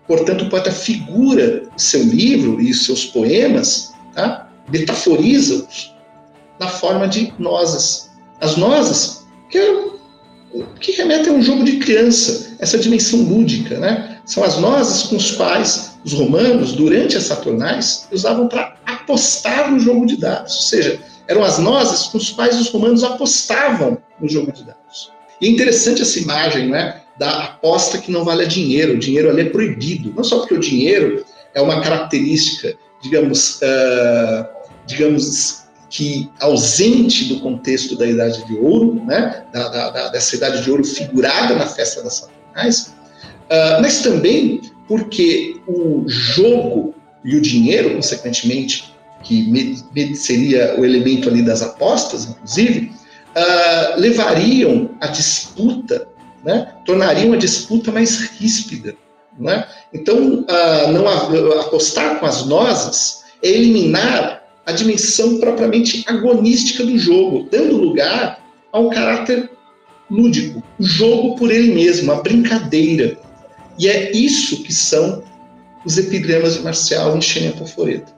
Portanto, 0.08 0.46
o 0.46 0.48
poeta 0.48 0.72
figura 0.72 1.64
seu 1.76 2.02
livro 2.02 2.58
e 2.60 2.72
seus 2.72 3.04
poemas, 3.04 3.92
tá? 4.14 4.48
metaforiza-os 4.72 5.94
na 6.58 6.66
forma 6.66 7.06
de 7.06 7.32
nozes. 7.38 8.10
As 8.40 8.56
nozes, 8.56 9.26
que, 9.50 9.58
é, 9.58 9.84
que 10.80 10.92
remetem 10.92 11.32
a 11.32 11.36
um 11.36 11.42
jogo 11.42 11.62
de 11.62 11.76
criança, 11.76 12.56
essa 12.58 12.78
dimensão 12.78 13.20
lúdica. 13.20 13.78
Né? 13.78 14.18
São 14.24 14.42
as 14.42 14.58
nozes 14.58 15.02
com 15.04 15.16
os 15.16 15.32
quais 15.32 15.98
os 16.02 16.14
romanos, 16.14 16.72
durante 16.72 17.16
as 17.16 17.24
Saturnais, 17.24 18.08
usavam 18.10 18.48
para 18.48 18.76
apostar 18.86 19.70
no 19.70 19.78
jogo 19.78 20.06
de 20.06 20.16
dados. 20.16 20.54
Ou 20.54 20.62
seja, 20.62 21.00
eram 21.26 21.44
as 21.44 21.58
nozes 21.58 22.06
com 22.06 22.16
os 22.16 22.30
quais 22.30 22.58
os 22.58 22.70
romanos 22.70 23.04
apostavam 23.04 23.98
no 24.18 24.28
jogo 24.28 24.52
de 24.52 24.64
dados. 24.64 25.12
E 25.40 25.46
é 25.46 25.50
interessante 25.50 26.00
essa 26.00 26.18
imagem 26.18 26.68
né, 26.68 27.02
da 27.18 27.44
aposta 27.44 27.98
que 27.98 28.12
não 28.12 28.24
vale 28.24 28.46
dinheiro. 28.46 28.94
O 28.94 28.98
dinheiro 28.98 29.30
ali 29.30 29.42
é 29.42 29.50
proibido. 29.50 30.12
Não 30.14 30.22
só 30.22 30.38
porque 30.38 30.54
o 30.54 30.60
dinheiro 30.60 31.24
é 31.54 31.60
uma 31.60 31.80
característica, 31.80 32.74
digamos, 33.02 33.60
uh, 33.60 34.46
digamos 34.86 35.64
que 35.90 36.30
ausente 36.40 37.24
do 37.24 37.40
contexto 37.40 37.96
da 37.96 38.06
Idade 38.06 38.44
de 38.46 38.56
Ouro, 38.56 39.02
né, 39.06 39.44
da, 39.52 39.68
da, 39.68 40.08
dessa 40.10 40.36
Idade 40.36 40.62
de 40.62 40.70
Ouro 40.70 40.84
figurada 40.84 41.54
na 41.54 41.66
festa 41.66 42.02
das 42.02 42.14
Saturnais, 42.14 42.94
uh, 43.50 43.80
mas 43.80 44.02
também 44.02 44.60
porque 44.86 45.60
o 45.66 46.04
jogo 46.06 46.94
e 47.24 47.36
o 47.36 47.40
dinheiro, 47.40 47.94
consequentemente, 47.94 48.94
que 49.22 49.74
seria 50.14 50.78
o 50.78 50.84
elemento 50.84 51.28
ali 51.28 51.42
das 51.42 51.62
apostas, 51.62 52.26
inclusive, 52.26 52.92
uh, 53.36 54.00
levariam 54.00 54.90
a 55.00 55.08
disputa, 55.08 56.08
né, 56.48 56.72
tornariam 56.86 57.34
a 57.34 57.36
disputa 57.36 57.92
mais 57.92 58.20
ríspida. 58.20 58.96
Né? 59.38 59.66
Então, 59.92 60.46
não 60.90 61.06
apostar 61.60 62.18
com 62.18 62.24
as 62.24 62.46
nozes 62.46 63.22
é 63.42 63.48
eliminar 63.50 64.42
a 64.64 64.72
dimensão 64.72 65.38
propriamente 65.38 66.04
agonística 66.06 66.86
do 66.86 66.98
jogo, 66.98 67.46
dando 67.50 67.76
lugar 67.76 68.42
a 68.72 68.80
um 68.80 68.88
caráter 68.88 69.50
lúdico, 70.10 70.62
o 70.78 70.82
jogo 70.82 71.36
por 71.36 71.50
ele 71.50 71.74
mesmo, 71.74 72.10
a 72.12 72.22
brincadeira. 72.22 73.18
E 73.78 73.86
é 73.86 74.10
isso 74.16 74.62
que 74.62 74.72
são 74.72 75.22
os 75.84 75.98
epigramas 75.98 76.54
de 76.54 76.60
Marcial 76.60 77.14
em 77.14 77.20
Xênia 77.20 77.52
Poforeta. 77.52 78.10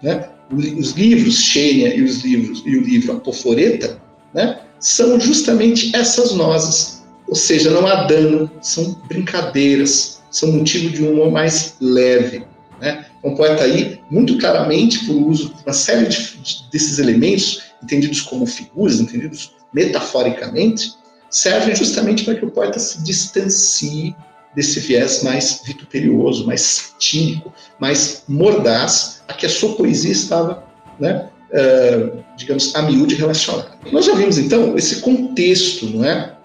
Né? 0.00 0.28
Os 0.52 0.92
livros 0.92 1.34
Xênia 1.34 1.92
e 1.96 2.02
os 2.02 2.22
livros 2.22 2.62
e 2.64 2.76
o 2.76 2.82
livro 2.82 3.16
Apoforeta, 3.16 4.00
né, 4.32 4.60
são 4.78 5.18
justamente 5.18 5.94
essas 5.96 6.32
nozes. 6.32 7.01
Ou 7.32 7.36
seja, 7.36 7.70
não 7.70 7.86
há 7.86 8.04
dano, 8.04 8.50
são 8.60 8.92
brincadeiras, 9.08 10.20
são 10.30 10.52
motivo 10.52 10.90
de 10.90 11.02
um 11.02 11.12
humor 11.12 11.30
mais 11.30 11.76
leve. 11.80 12.44
Né? 12.78 13.06
Um 13.24 13.34
poeta 13.34 13.64
aí, 13.64 13.98
muito 14.10 14.36
claramente, 14.36 15.06
por 15.06 15.16
uso 15.16 15.48
de 15.54 15.62
uma 15.64 15.72
série 15.72 16.08
de, 16.08 16.36
de, 16.42 16.64
desses 16.70 16.98
elementos, 16.98 17.62
entendidos 17.82 18.20
como 18.20 18.44
figuras, 18.44 19.00
entendidos 19.00 19.54
metaforicamente, 19.72 20.92
servem 21.30 21.74
justamente 21.74 22.22
para 22.22 22.34
que 22.34 22.44
o 22.44 22.50
poeta 22.50 22.78
se 22.78 23.02
distancie 23.02 24.14
desse 24.54 24.78
viés 24.80 25.22
mais 25.22 25.62
vituperioso, 25.64 26.46
mais 26.46 26.60
satírico, 26.60 27.50
mais 27.78 28.24
mordaz, 28.28 29.22
a 29.26 29.32
que 29.32 29.46
a 29.46 29.48
sua 29.48 29.74
poesia 29.74 30.12
estava, 30.12 30.64
né, 31.00 31.30
uh, 31.50 32.22
digamos, 32.36 32.74
a 32.74 32.82
miúde 32.82 33.14
relacionada. 33.14 33.70
Nós 33.90 34.04
já 34.04 34.14
vimos, 34.14 34.36
então, 34.36 34.76
esse 34.76 35.00
contexto 35.00 35.86
não 35.86 36.04
é, 36.04 36.36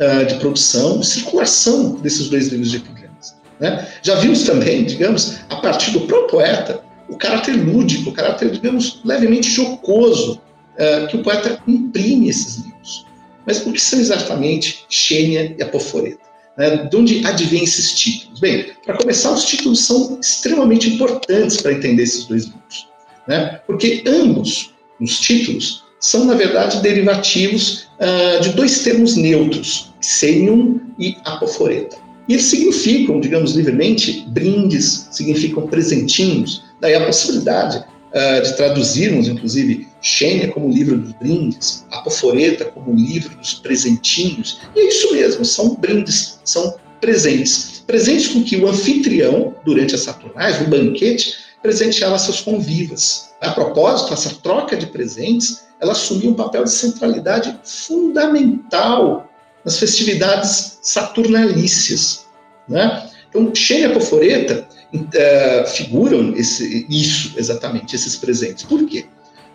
uh, 0.00 0.26
de 0.26 0.34
produção, 0.36 1.00
de 1.00 1.06
circulação 1.06 1.94
desses 1.96 2.28
dois 2.28 2.48
livros 2.48 2.70
de 2.70 2.78
epigramas. 2.78 3.36
Né? 3.60 3.88
Já 4.02 4.16
vimos 4.16 4.44
também, 4.44 4.84
digamos, 4.84 5.38
a 5.48 5.56
partir 5.56 5.92
do 5.92 6.00
próprio 6.00 6.28
poeta, 6.28 6.80
o 7.08 7.16
caráter 7.16 7.52
lúdico, 7.52 8.10
o 8.10 8.12
caráter, 8.12 8.50
digamos, 8.50 9.00
levemente 9.04 9.50
jocoso 9.50 10.40
uh, 10.74 11.06
que 11.08 11.16
o 11.16 11.22
poeta 11.22 11.60
imprime 11.66 12.28
esses 12.28 12.56
livros. 12.64 13.06
Mas 13.46 13.64
o 13.64 13.72
que 13.72 13.80
são 13.80 13.98
exatamente 14.00 14.84
Xênia 14.88 15.54
e 15.56 15.62
Apoforeta? 15.62 16.26
Né? 16.58 16.88
De 16.90 16.96
onde 16.96 17.24
advêm 17.26 17.62
esses 17.62 17.92
títulos? 17.94 18.40
Bem, 18.40 18.66
para 18.84 18.96
começar, 18.96 19.30
os 19.32 19.44
títulos 19.44 19.84
são 19.84 20.18
extremamente 20.20 20.88
importantes 20.88 21.60
para 21.60 21.72
entender 21.72 22.02
esses 22.02 22.24
dois 22.24 22.44
livros, 22.44 22.88
né? 23.28 23.60
porque 23.66 24.02
ambos 24.06 24.74
os 25.00 25.20
títulos 25.20 25.84
são, 26.00 26.24
na 26.24 26.34
verdade, 26.34 26.80
derivativos 26.80 27.88
uh, 27.98 28.40
de 28.42 28.50
dois 28.50 28.80
termos 28.80 29.16
neutros, 29.16 29.94
xenium 30.00 30.80
e 30.98 31.16
apoforeta. 31.24 31.96
E 32.28 32.34
eles 32.34 32.46
significam, 32.46 33.20
digamos 33.20 33.52
livremente, 33.52 34.26
brindes, 34.28 35.08
significam 35.12 35.66
presentinhos. 35.66 36.64
Daí 36.80 36.94
a 36.94 37.06
possibilidade 37.06 37.78
uh, 37.78 38.42
de 38.42 38.56
traduzirmos, 38.56 39.28
inclusive, 39.28 39.88
Xênia 40.02 40.48
como 40.48 40.70
livro 40.70 40.98
dos 40.98 41.12
brindes, 41.14 41.84
Apoforeta 41.90 42.64
como 42.66 42.94
livro 42.94 43.36
dos 43.36 43.54
presentinhos. 43.54 44.60
E 44.74 44.80
é 44.80 44.88
isso 44.88 45.12
mesmo, 45.12 45.44
são 45.44 45.74
brindes, 45.74 46.38
são 46.44 46.76
presentes. 47.00 47.82
Presentes 47.86 48.28
com 48.28 48.42
que 48.42 48.56
o 48.56 48.68
anfitrião, 48.68 49.54
durante 49.64 49.94
as 49.94 50.02
Saturnais, 50.02 50.60
no 50.60 50.68
banquete, 50.68 51.45
presenteava 51.66 52.16
seus 52.16 52.40
convivas. 52.40 53.34
A 53.40 53.50
propósito, 53.50 54.14
essa 54.14 54.36
troca 54.36 54.76
de 54.76 54.86
presentes, 54.86 55.66
ela 55.80 55.92
assumia 55.92 56.30
um 56.30 56.34
papel 56.34 56.62
de 56.62 56.70
centralidade 56.70 57.58
fundamental 57.64 59.28
nas 59.64 59.76
festividades 59.76 60.78
saturnalícias. 60.80 62.24
Né? 62.68 63.10
Então, 63.28 63.52
Xênia 63.52 63.88
e 63.88 63.90
Apoforeta 63.90 64.68
uh, 64.94 65.68
figuram 65.68 66.36
esse, 66.36 66.86
isso 66.88 67.34
exatamente, 67.36 67.96
esses 67.96 68.14
presentes. 68.14 68.62
Por 68.62 68.86
quê? 68.86 69.06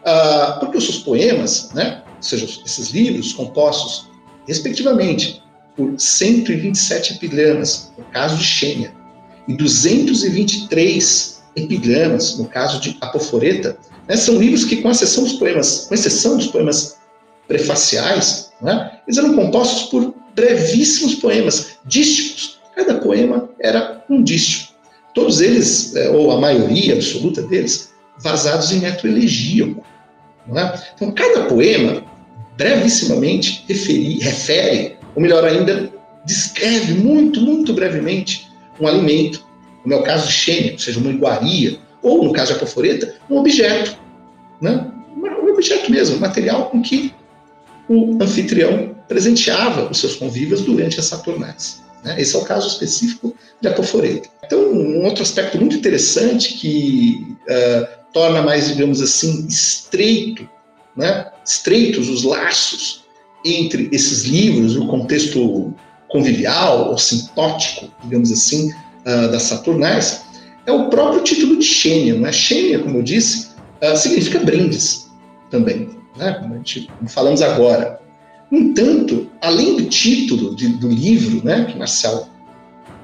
Uh, 0.01 0.59
porque 0.59 0.79
os 0.79 0.83
seus 0.83 0.97
poemas, 0.97 1.71
né, 1.73 2.03
ou 2.17 2.21
seja, 2.21 2.45
esses 2.65 2.89
livros 2.89 3.31
compostos, 3.31 4.09
respectivamente, 4.45 5.41
por 5.77 5.97
127 5.97 7.13
epigramas, 7.13 7.93
no 7.97 8.03
caso 8.05 8.35
de 8.35 8.43
Xênia, 8.43 8.93
e 9.47 9.55
223 9.55 11.30
epigramas, 11.55 12.37
no 12.37 12.45
caso 12.45 12.79
de 12.79 12.97
Apoforeta, 13.01 13.77
né, 14.07 14.15
são 14.15 14.37
livros 14.37 14.65
que, 14.65 14.77
com 14.77 14.89
exceção 14.89 15.23
dos 15.23 15.33
poemas, 15.33 15.85
com 15.87 15.93
exceção 15.93 16.37
dos 16.37 16.47
poemas 16.47 16.97
prefaciais, 17.47 18.51
né, 18.61 18.99
eles 19.07 19.17
eram 19.17 19.33
compostos 19.33 19.89
por 19.89 20.13
brevíssimos 20.35 21.15
poemas 21.15 21.77
dísticos. 21.85 22.59
Cada 22.75 22.95
poema 22.95 23.49
era 23.59 24.03
um 24.09 24.23
dístico. 24.23 24.73
Todos 25.13 25.41
eles, 25.41 25.95
é, 25.95 26.09
ou 26.09 26.31
a 26.31 26.39
maioria 26.39 26.93
absoluta 26.93 27.41
deles, 27.41 27.91
vazados 28.19 28.71
em 28.71 28.79
método 28.79 29.09
elegíaco. 29.09 29.83
É? 30.55 30.79
Então, 30.95 31.11
cada 31.11 31.45
poema, 31.45 32.03
brevissimamente, 32.57 33.63
referi, 33.67 34.19
refere, 34.19 34.97
ou 35.15 35.21
melhor 35.21 35.43
ainda, 35.43 35.91
descreve 36.25 36.93
muito, 36.93 37.41
muito 37.41 37.73
brevemente 37.73 38.49
um 38.79 38.87
alimento, 38.87 39.45
como 39.81 39.93
é 39.93 39.97
o 39.97 40.03
caso 40.03 40.31
Xênia, 40.31 40.73
ou 40.73 40.79
seja, 40.79 40.99
uma 40.99 41.09
iguaria, 41.09 41.79
ou, 42.01 42.23
no 42.23 42.33
caso 42.33 42.51
de 42.51 42.57
Apoforeta, 42.57 43.15
um 43.29 43.37
objeto. 43.37 43.97
Né? 44.59 44.91
Um 45.15 45.51
objeto 45.51 45.91
mesmo, 45.91 46.17
um 46.17 46.19
material 46.19 46.69
com 46.69 46.81
que 46.81 47.13
o 47.87 48.17
anfitrião 48.21 48.95
presenteava 49.07 49.89
os 49.89 49.99
seus 49.99 50.15
convivas 50.15 50.61
durante 50.61 50.99
as 50.99 51.05
Saturnais. 51.05 51.81
Né? 52.03 52.19
Esse 52.19 52.35
é 52.35 52.39
o 52.39 52.43
caso 52.43 52.67
específico 52.67 53.35
de 53.59 53.67
Apoforeta. 53.67 54.29
Então, 54.45 54.59
um 54.59 55.05
outro 55.05 55.23
aspecto 55.23 55.57
muito 55.57 55.75
interessante 55.75 56.53
que 56.53 57.35
uh, 57.43 57.87
torna 58.13 58.41
mais, 58.41 58.67
digamos 58.67 59.01
assim, 59.01 59.45
estreito, 59.47 60.49
né? 60.95 61.29
estreitos 61.45 62.09
os 62.09 62.23
laços 62.23 63.03
entre 63.43 63.89
esses 63.91 64.23
livros, 64.23 64.75
o 64.75 64.87
contexto 64.87 65.73
convivial 66.07 66.89
ou 66.91 66.97
sintótico, 66.97 67.89
digamos 68.03 68.31
assim, 68.31 68.71
uh, 69.05 69.31
das 69.31 69.43
Saturnais, 69.43 70.23
é 70.65 70.71
o 70.71 70.89
próprio 70.89 71.23
título 71.23 71.57
de 71.57 71.65
Xênia. 71.65 72.15
Né? 72.15 72.31
Xênia, 72.31 72.79
como 72.79 72.97
eu 72.97 73.03
disse, 73.03 73.49
uh, 73.81 73.95
significa 73.95 74.39
brindes 74.39 75.09
também, 75.49 75.89
né? 76.17 76.33
como, 76.33 76.55
gente, 76.55 76.89
como 76.97 77.09
falamos 77.09 77.41
agora. 77.41 77.99
No 78.49 78.59
entanto, 78.59 79.29
além 79.41 79.77
do 79.77 79.85
título 79.85 80.55
de, 80.55 80.67
do 80.67 80.89
livro, 80.89 81.43
né, 81.43 81.63
que 81.63 81.77
Marcel 81.77 82.27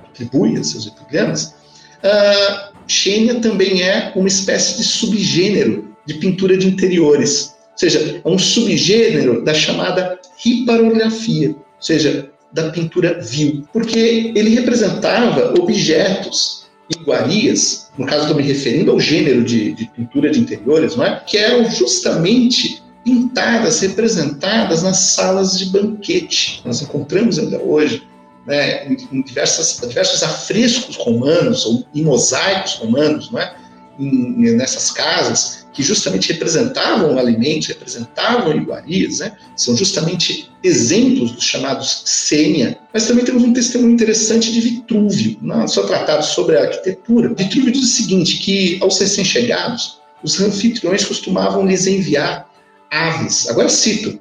atribui 0.09 0.57
a 0.57 0.63
seus 0.63 0.87
epigramas, 0.87 1.55
uh, 2.03 2.73
Xênia 2.85 3.35
também 3.35 3.81
é 3.81 4.11
uma 4.15 4.27
espécie 4.27 4.77
de 4.77 4.83
subgênero 4.83 5.95
de 6.05 6.15
pintura 6.15 6.57
de 6.57 6.67
interiores, 6.67 7.55
ou 7.71 7.77
seja, 7.77 8.21
é 8.23 8.27
um 8.27 8.39
subgênero 8.39 9.43
da 9.43 9.53
chamada 9.53 10.19
riparografia, 10.37 11.49
ou 11.49 11.81
seja, 11.81 12.29
da 12.51 12.69
pintura 12.69 13.19
vil, 13.21 13.67
porque 13.73 14.31
ele 14.35 14.49
representava 14.51 15.53
objetos 15.59 16.67
iguarias, 16.89 17.89
no 17.97 18.05
caso 18.05 18.21
estou 18.21 18.37
me 18.37 18.43
referindo 18.43 18.91
ao 18.91 18.99
gênero 18.99 19.43
de, 19.43 19.73
de 19.73 19.85
pintura 19.89 20.29
de 20.29 20.39
interiores, 20.39 20.95
não 20.95 21.05
é? 21.05 21.21
que 21.25 21.37
eram 21.37 21.69
justamente 21.69 22.81
pintadas, 23.03 23.81
representadas 23.81 24.83
nas 24.83 24.97
salas 24.97 25.57
de 25.57 25.67
banquete. 25.67 26.61
Nós 26.65 26.81
encontramos 26.81 27.39
ainda 27.39 27.57
hoje 27.61 28.03
né, 28.45 28.85
em, 28.87 29.21
diversas, 29.21 29.79
diversos 29.87 30.23
afrescos 30.23 30.95
romanos 30.95 31.65
ou 31.65 31.85
em 31.93 32.03
mosaicos 32.03 32.75
romanos, 32.75 33.29
não 33.31 33.39
é? 33.39 33.55
Em, 33.99 34.55
nessas 34.55 34.91
casas, 34.91 35.66
que 35.77 35.83
justamente 35.83 36.33
representavam 36.33 37.13
o 37.13 37.19
alimento, 37.19 37.67
representavam 37.67 38.57
iguarias, 38.57 39.19
né? 39.19 39.33
são 39.55 39.77
justamente 39.77 40.49
exemplos 40.63 41.29
dos 41.29 41.43
chamados 41.43 42.01
Sênia. 42.03 42.79
Mas 42.91 43.05
também 43.05 43.23
temos 43.23 43.43
um 43.43 43.53
testemunho 43.53 43.93
interessante 43.93 44.51
de 44.51 44.59
Vitrúvio, 44.59 45.37
no 45.39 45.67
seu 45.67 45.85
tratado 45.85 46.25
sobre 46.25 46.57
a 46.57 46.63
arquitetura. 46.63 47.31
Vitrúvio 47.31 47.71
diz 47.71 47.83
o 47.83 47.85
seguinte, 47.85 48.39
que 48.39 48.79
aos 48.81 48.97
recém-chegados, 48.97 49.99
os 50.23 50.41
anfitriões 50.41 51.05
costumavam 51.05 51.63
lhes 51.63 51.85
enviar 51.85 52.49
aves, 52.89 53.47
agora 53.47 53.69
cito, 53.69 54.19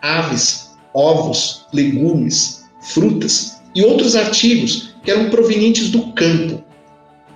aves, 0.00 0.70
ovos, 0.94 1.66
legumes, 1.72 2.62
frutas 2.80 3.60
e 3.74 3.82
outros 3.82 4.14
artigos 4.14 4.94
que 5.02 5.10
eram 5.10 5.30
provenientes 5.30 5.90
do 5.90 6.12
campo. 6.12 6.62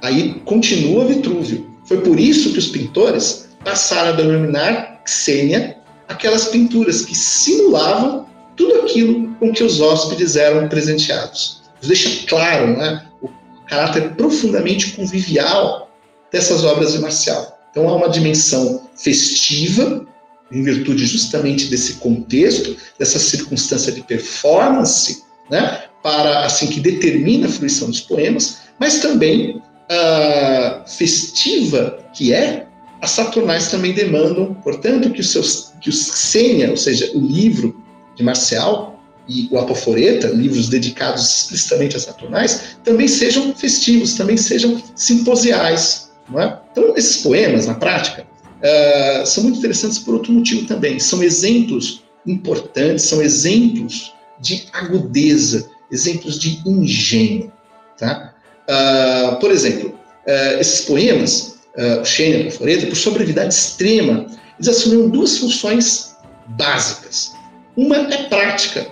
Aí 0.02 0.34
continua 0.44 1.04
Vitrúvio. 1.04 1.68
Foi 1.84 2.00
por 2.00 2.20
isso 2.20 2.52
que 2.52 2.60
os 2.60 2.68
pintores 2.68 3.45
passaram 3.66 4.10
a 4.10 4.12
denominar 4.12 5.02
Xênia 5.04 5.76
aquelas 6.06 6.46
pinturas 6.46 7.04
que 7.04 7.16
simulavam 7.16 8.24
tudo 8.54 8.82
aquilo 8.82 9.34
com 9.40 9.52
que 9.52 9.64
os 9.64 9.80
hóspedes 9.80 10.36
eram 10.36 10.68
presenteados. 10.68 11.62
Isso 11.80 11.88
deixa 11.88 12.26
claro 12.28 12.76
né, 12.76 13.04
o 13.20 13.28
caráter 13.66 14.14
profundamente 14.14 14.92
convivial 14.92 15.90
dessas 16.30 16.64
obras 16.64 16.92
de 16.92 17.00
Marcial. 17.00 17.58
Então 17.72 17.88
há 17.88 17.96
uma 17.96 18.08
dimensão 18.08 18.88
festiva, 18.94 20.06
em 20.52 20.62
virtude 20.62 21.04
justamente 21.04 21.66
desse 21.66 21.94
contexto, 21.94 22.76
dessa 22.96 23.18
circunstância 23.18 23.90
de 23.90 24.00
performance, 24.02 25.24
né, 25.50 25.82
para 26.04 26.46
assim 26.46 26.68
que 26.68 26.78
determina 26.78 27.48
a 27.48 27.50
fruição 27.50 27.90
dos 27.90 28.00
poemas, 28.00 28.58
mas 28.78 29.00
também 29.00 29.60
a 29.90 30.84
festiva 30.86 31.98
que 32.14 32.32
é, 32.32 32.65
as 33.00 33.10
Saturnais 33.10 33.70
também 33.70 33.92
demandam, 33.92 34.54
portanto, 34.54 35.10
que 35.10 35.20
os 35.20 35.30
seus 35.30 35.72
que 35.80 35.90
os 35.90 36.06
Xenia, 36.06 36.70
ou 36.70 36.76
seja, 36.76 37.10
o 37.14 37.20
livro 37.20 37.80
de 38.16 38.22
Marcial 38.22 39.00
e 39.28 39.48
o 39.50 39.58
Apoforeta, 39.58 40.28
livros 40.28 40.68
dedicados 40.68 41.42
explicitamente 41.42 41.96
às 41.96 42.02
Saturnais, 42.04 42.76
também 42.84 43.08
sejam 43.08 43.54
festivos, 43.54 44.14
também 44.14 44.36
sejam 44.36 44.82
simposiais. 44.94 46.10
É? 46.34 46.56
Então, 46.72 46.96
esses 46.96 47.18
poemas, 47.22 47.66
na 47.66 47.74
prática, 47.74 48.24
uh, 48.24 49.26
são 49.26 49.44
muito 49.44 49.58
interessantes 49.58 49.98
por 49.98 50.14
outro 50.14 50.32
motivo 50.32 50.66
também. 50.66 50.98
São 50.98 51.22
exemplos 51.22 52.02
importantes, 52.26 53.04
são 53.04 53.22
exemplos 53.22 54.12
de 54.40 54.66
agudeza, 54.72 55.68
exemplos 55.90 56.38
de 56.38 56.60
engenho. 56.66 57.52
Tá? 57.98 58.34
Uh, 58.68 59.36
por 59.38 59.50
exemplo, 59.50 59.90
uh, 59.90 60.60
esses 60.60 60.84
poemas, 60.84 61.55
uh, 61.76 62.22
e 62.22 62.48
a 62.48 62.50
Floreta, 62.50 62.86
por 62.86 62.96
sua 62.96 63.12
brevidade 63.12 63.54
extrema, 63.54 64.26
eles 64.58 64.68
assumiram 64.68 65.08
duas 65.08 65.38
funções 65.38 66.16
básicas. 66.48 67.32
Uma 67.76 67.96
é 67.96 68.24
prática, 68.24 68.86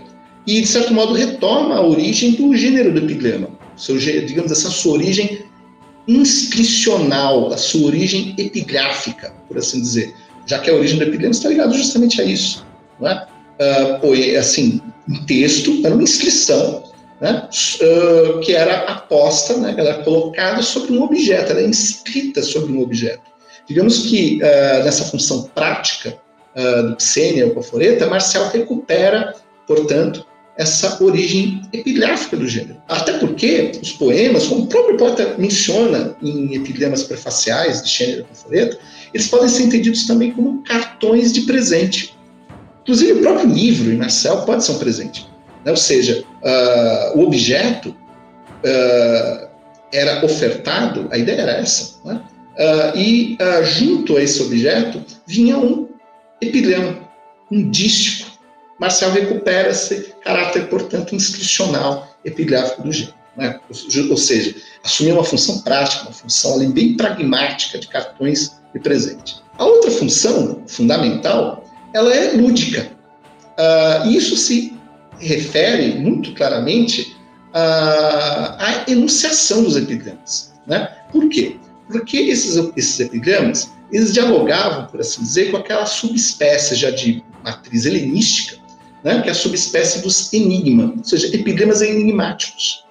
e 0.47 0.61
de 0.61 0.66
certo 0.66 0.92
modo 0.92 1.14
retoma 1.14 1.77
a 1.77 1.87
origem 1.87 2.33
do 2.33 2.55
gênero 2.57 2.92
do 2.92 2.99
epigrama, 2.99 3.49
seu, 3.77 3.97
digamos 3.97 4.53
assim, 4.53 4.68
a 4.68 4.70
sua 4.70 4.92
origem 4.94 5.44
inscricional, 6.07 7.53
a 7.53 7.57
sua 7.57 7.87
origem 7.87 8.35
epigráfica, 8.37 9.33
por 9.49 9.57
assim 9.57 9.81
dizer, 9.81 10.14
já 10.47 10.59
que 10.59 10.70
a 10.70 10.75
origem 10.75 10.99
do 10.99 11.05
epigrama 11.05 11.33
está 11.33 11.49
ligada 11.49 11.73
justamente 11.73 12.20
a 12.20 12.25
isso. 12.25 12.66
Não 13.01 13.09
é? 13.09 13.27
uh, 13.59 14.38
assim, 14.38 14.81
um 15.09 15.25
texto, 15.25 15.81
era 15.85 15.94
uma 15.94 16.03
inscrição, 16.03 16.85
né, 17.25 17.49
uh, 17.81 18.41
que 18.41 18.55
era 18.55 18.81
aposta, 18.81 19.57
né, 19.57 19.75
ela 19.79 19.91
era 19.95 20.03
colocada 20.03 20.61
sobre 20.61 20.93
um 20.93 21.03
objeto, 21.03 21.53
ela 21.53 21.61
é 21.63 21.67
inscrita 21.67 22.43
sobre 22.43 22.71
um 22.71 22.83
objeto. 22.83 23.23
Digamos 23.67 24.03
que 24.03 24.41
uh, 24.43 24.85
nessa 24.85 25.05
função 25.05 25.45
prática 25.55 26.19
uh, 26.55 26.95
do 26.95 27.03
Xenia 27.03 27.47
ou 27.47 27.55
Coforeta, 27.55 28.07
Marcial 28.07 28.51
recupera, 28.51 29.35
portanto, 29.67 30.27
essa 30.59 31.03
origem 31.03 31.63
epigráfica 31.73 32.37
do 32.37 32.47
gênero. 32.47 32.77
Até 32.89 33.15
porque 33.15 33.73
os 33.83 33.93
poemas, 33.93 34.47
como 34.47 34.65
o 34.65 34.67
próprio 34.67 34.99
poeta 34.99 35.35
menciona 35.39 36.15
em 36.23 36.55
Epigramas 36.55 37.05
Prefaciais 37.05 37.83
de 37.83 37.89
Schender 37.89 38.19
e 38.21 38.23
Conforeto, 38.25 38.79
eles 39.15 39.27
podem 39.29 39.49
ser 39.49 39.63
entendidos 39.63 40.07
também 40.07 40.31
como 40.31 40.63
cartões 40.63 41.33
de 41.33 41.41
presente. 41.41 42.15
Inclusive, 42.83 43.13
o 43.13 43.23
próprio 43.23 43.49
livro, 43.49 43.91
em 43.91 43.97
Marcel, 43.97 44.43
pode 44.43 44.63
ser 44.63 44.73
um 44.73 44.79
presente. 44.79 45.34
Né? 45.64 45.70
Ou 45.70 45.77
seja, 45.77 46.24
uh, 46.42 47.18
o 47.18 47.22
objeto 47.22 47.90
uh, 47.90 49.48
era 49.92 50.24
ofertado, 50.24 51.09
a 51.11 51.18
ideia 51.18 51.40
era 51.42 51.53
essa, 51.53 51.96
né? 52.05 52.20
uh, 52.59 52.98
e 52.98 53.38
junto 53.62 54.16
a 54.16 54.22
esse 54.22 54.42
objeto 54.42 55.03
vinha 55.27 55.57
um 55.57 55.88
epigrama, 56.40 57.09
um 57.50 57.70
dístico. 57.70 58.33
Marcel 58.79 59.12
recupera 59.12 59.70
esse 59.70 60.14
caráter, 60.22 60.68
portanto, 60.68 61.14
institucional 61.14 62.09
epigráfico 62.24 62.83
do 62.83 62.92
gênero. 62.92 63.14
Né? 63.37 63.59
Ou 64.11 64.16
seja, 64.16 64.55
assumir 64.85 65.12
uma 65.12 65.24
função 65.24 65.61
prática, 65.61 66.05
uma 66.05 66.12
função 66.12 66.55
ali 66.55 66.66
bem 66.66 66.96
pragmática 66.96 67.79
de 67.79 67.87
cartões 67.88 68.61
de 68.72 68.81
presente. 68.81 69.37
A 69.59 69.64
outra 69.64 69.90
função 69.90 70.62
fundamental, 70.66 71.64
ela 71.92 72.12
é 72.12 72.33
lúdica. 72.33 72.90
Uh, 73.57 74.11
isso 74.11 74.37
se 74.37 74.74
refere 75.18 75.94
muito 75.94 76.33
claramente 76.35 77.16
uh, 77.55 78.57
à 78.59 78.85
enunciação 78.88 79.62
dos 79.62 79.77
epigramas. 79.77 80.53
Né? 80.66 80.88
Por 81.11 81.29
quê? 81.29 81.57
Porque 81.88 82.16
esses, 82.16 82.57
esses 82.77 83.00
epigramas, 83.00 83.70
eles 83.92 84.12
dialogavam, 84.12 84.87
por 84.87 85.00
assim 85.00 85.22
dizer, 85.22 85.50
com 85.50 85.59
aquela 85.59 85.87
subespécie 85.87 86.74
já 86.74 86.90
de 86.90 87.22
matriz 87.44 87.85
helenística, 87.85 88.61
né? 89.03 89.20
que 89.20 89.29
é 89.29 89.33
a 89.33 89.35
subespécie 89.35 90.03
dos 90.03 90.33
enigma, 90.33 90.94
ou 90.96 91.05
seja, 91.05 91.35
epigramas 91.35 91.83
enigmáticos. 91.83 92.85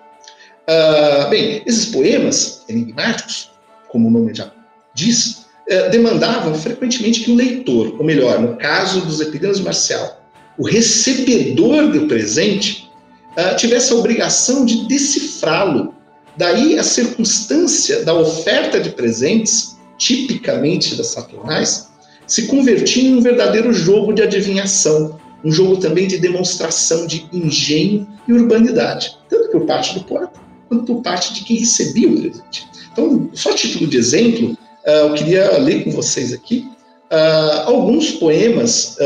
Uh, 0.63 1.29
bem, 1.29 1.61
esses 1.65 1.87
poemas 1.87 2.63
enigmáticos, 2.69 3.51
como 3.89 4.07
o 4.07 4.11
nome 4.11 4.33
já 4.33 4.49
diz, 4.93 5.45
uh, 5.69 5.89
demandavam 5.91 6.55
frequentemente 6.55 7.21
que 7.21 7.31
o 7.31 7.35
leitor, 7.35 7.95
ou 7.99 8.05
melhor, 8.05 8.39
no 8.39 8.55
caso 8.55 9.01
dos 9.01 9.19
epigramas 9.19 9.57
de 9.57 9.63
Marcial, 9.63 10.22
o 10.57 10.65
recebedor 10.65 11.91
do 11.91 12.07
presente, 12.07 12.89
uh, 13.37 13.55
tivesse 13.55 13.91
a 13.93 13.95
obrigação 13.95 14.65
de 14.65 14.87
decifrá-lo. 14.87 15.93
Daí 16.37 16.77
a 16.77 16.83
circunstância 16.83 18.03
da 18.03 18.13
oferta 18.13 18.79
de 18.79 18.89
presentes, 18.89 19.77
tipicamente 19.97 20.95
das 20.95 21.07
Saturnais, 21.07 21.89
se 22.25 22.47
convertia 22.47 23.03
em 23.03 23.15
um 23.15 23.21
verdadeiro 23.21 23.73
jogo 23.73 24.13
de 24.13 24.21
adivinhação, 24.21 25.19
um 25.43 25.51
jogo 25.51 25.77
também 25.77 26.07
de 26.07 26.17
demonstração 26.17 27.05
de 27.05 27.27
engenho 27.33 28.07
e 28.27 28.33
urbanidade, 28.33 29.17
tanto 29.29 29.51
por 29.51 29.65
parte 29.65 29.93
do 29.93 30.03
poeta 30.05 30.41
quanto 30.69 30.85
por 30.85 31.01
parte 31.01 31.33
de 31.33 31.43
quem 31.43 31.57
recebia 31.57 32.09
o 32.09 32.19
presente. 32.19 32.67
Então, 32.91 33.29
só 33.33 33.53
título 33.53 33.87
de 33.87 33.97
exemplo, 33.97 34.51
uh, 34.85 34.89
eu 34.89 35.13
queria 35.13 35.57
ler 35.57 35.83
com 35.83 35.91
vocês 35.91 36.33
aqui 36.33 36.67
uh, 37.11 37.69
alguns 37.69 38.11
poemas, 38.11 38.97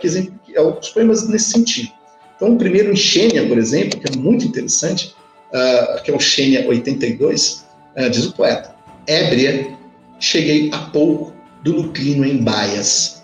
que, 0.00 0.06
alguns 0.56 0.88
poemas 0.90 1.28
nesse 1.28 1.50
sentido. 1.50 1.90
Então, 2.36 2.54
o 2.54 2.58
primeiro 2.58 2.92
em 2.92 3.48
por 3.48 3.58
exemplo, 3.58 4.00
que 4.00 4.12
é 4.12 4.16
muito 4.16 4.46
interessante, 4.46 5.14
que 6.04 6.10
é 6.10 6.14
o 6.14 6.20
Xênia 6.20 6.66
82, 6.66 7.66
diz 8.10 8.26
o 8.26 8.32
poeta: 8.32 8.74
Ébria, 9.06 9.76
cheguei 10.18 10.70
há 10.72 10.78
pouco 10.78 11.32
do 11.62 11.72
Luclino 11.72 12.24
em 12.24 12.42
Baias. 12.42 13.22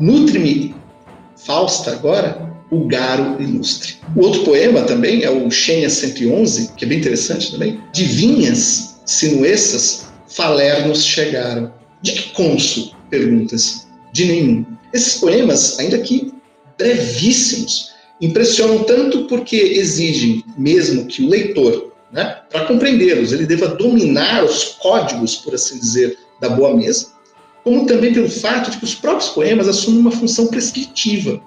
Nutre-me, 0.00 0.74
Fausta, 1.36 1.92
agora, 1.92 2.52
o 2.70 2.86
Garo 2.86 3.40
Ilustre. 3.40 3.96
O 4.16 4.22
outro 4.22 4.42
poema 4.42 4.82
também 4.82 5.22
é 5.22 5.30
o 5.30 5.48
Xenia 5.50 5.88
111, 5.88 6.72
que 6.72 6.84
é 6.84 6.88
bem 6.88 6.98
interessante 6.98 7.52
também. 7.52 7.80
De 7.92 8.04
vinhas 8.04 9.00
sinuessas, 9.06 10.06
falernos 10.28 11.04
chegaram. 11.04 11.72
De 12.02 12.12
que 12.12 12.30
cônsul? 12.30 12.90
Perguntas. 13.08 13.86
De 14.12 14.24
nenhum. 14.24 14.66
Esses 14.92 15.20
poemas, 15.20 15.78
ainda 15.78 15.98
que 15.98 16.34
brevíssimos, 16.78 17.92
impressionam 18.20 18.84
tanto 18.84 19.24
porque 19.24 19.56
exigem 19.56 20.44
mesmo 20.56 21.06
que 21.06 21.22
o 21.22 21.28
leitor, 21.28 21.92
né, 22.12 22.38
para 22.50 22.66
compreendê-los, 22.66 23.32
ele 23.32 23.46
deva 23.46 23.68
dominar 23.68 24.44
os 24.44 24.76
códigos, 24.80 25.36
por 25.36 25.54
assim 25.54 25.78
dizer, 25.78 26.18
da 26.40 26.48
boa 26.48 26.74
mesa, 26.74 27.08
como 27.64 27.86
também 27.86 28.12
pelo 28.12 28.30
fato 28.30 28.70
de 28.70 28.78
que 28.78 28.84
os 28.84 28.94
próprios 28.94 29.30
poemas 29.30 29.68
assumem 29.68 30.00
uma 30.00 30.12
função 30.12 30.46
prescritiva 30.46 31.40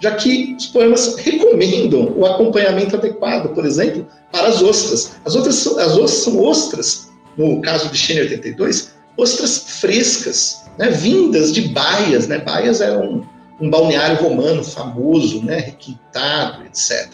já 0.00 0.14
que 0.14 0.56
os 0.58 0.66
poemas 0.66 1.16
recomendam 1.16 2.12
o 2.16 2.24
acompanhamento 2.24 2.96
adequado, 2.96 3.54
por 3.54 3.66
exemplo, 3.66 4.06
para 4.32 4.48
as 4.48 4.62
ostras. 4.62 5.12
As, 5.24 5.34
outras, 5.34 5.66
as 5.66 5.96
ostras 5.96 6.24
são 6.24 6.42
ostras, 6.42 7.10
no 7.36 7.60
caso 7.60 7.90
de 7.90 7.98
Xênia 7.98 8.22
82, 8.22 8.94
ostras 9.16 9.58
frescas, 9.80 10.62
né, 10.78 10.90
vindas 10.90 11.52
de 11.52 11.68
baias. 11.68 12.26
Né? 12.26 12.38
Baias 12.38 12.80
era 12.80 12.98
um, 13.60 13.66
um 13.66 13.70
balneário 13.70 14.22
romano 14.22 14.62
famoso, 14.64 15.42
né, 15.44 15.58
requintado, 15.58 16.64
etc. 16.64 17.12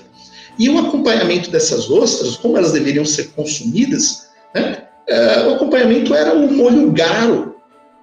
E 0.58 0.68
o 0.68 0.78
acompanhamento 0.78 1.50
dessas 1.50 1.90
ostras, 1.90 2.36
como 2.36 2.56
elas 2.56 2.72
deveriam 2.72 3.04
ser 3.04 3.28
consumidas, 3.32 4.28
né, 4.54 4.84
é, 5.08 5.46
o 5.46 5.54
acompanhamento 5.54 6.14
era 6.14 6.34
o 6.34 6.52
molho 6.52 6.90
garo, 6.92 7.56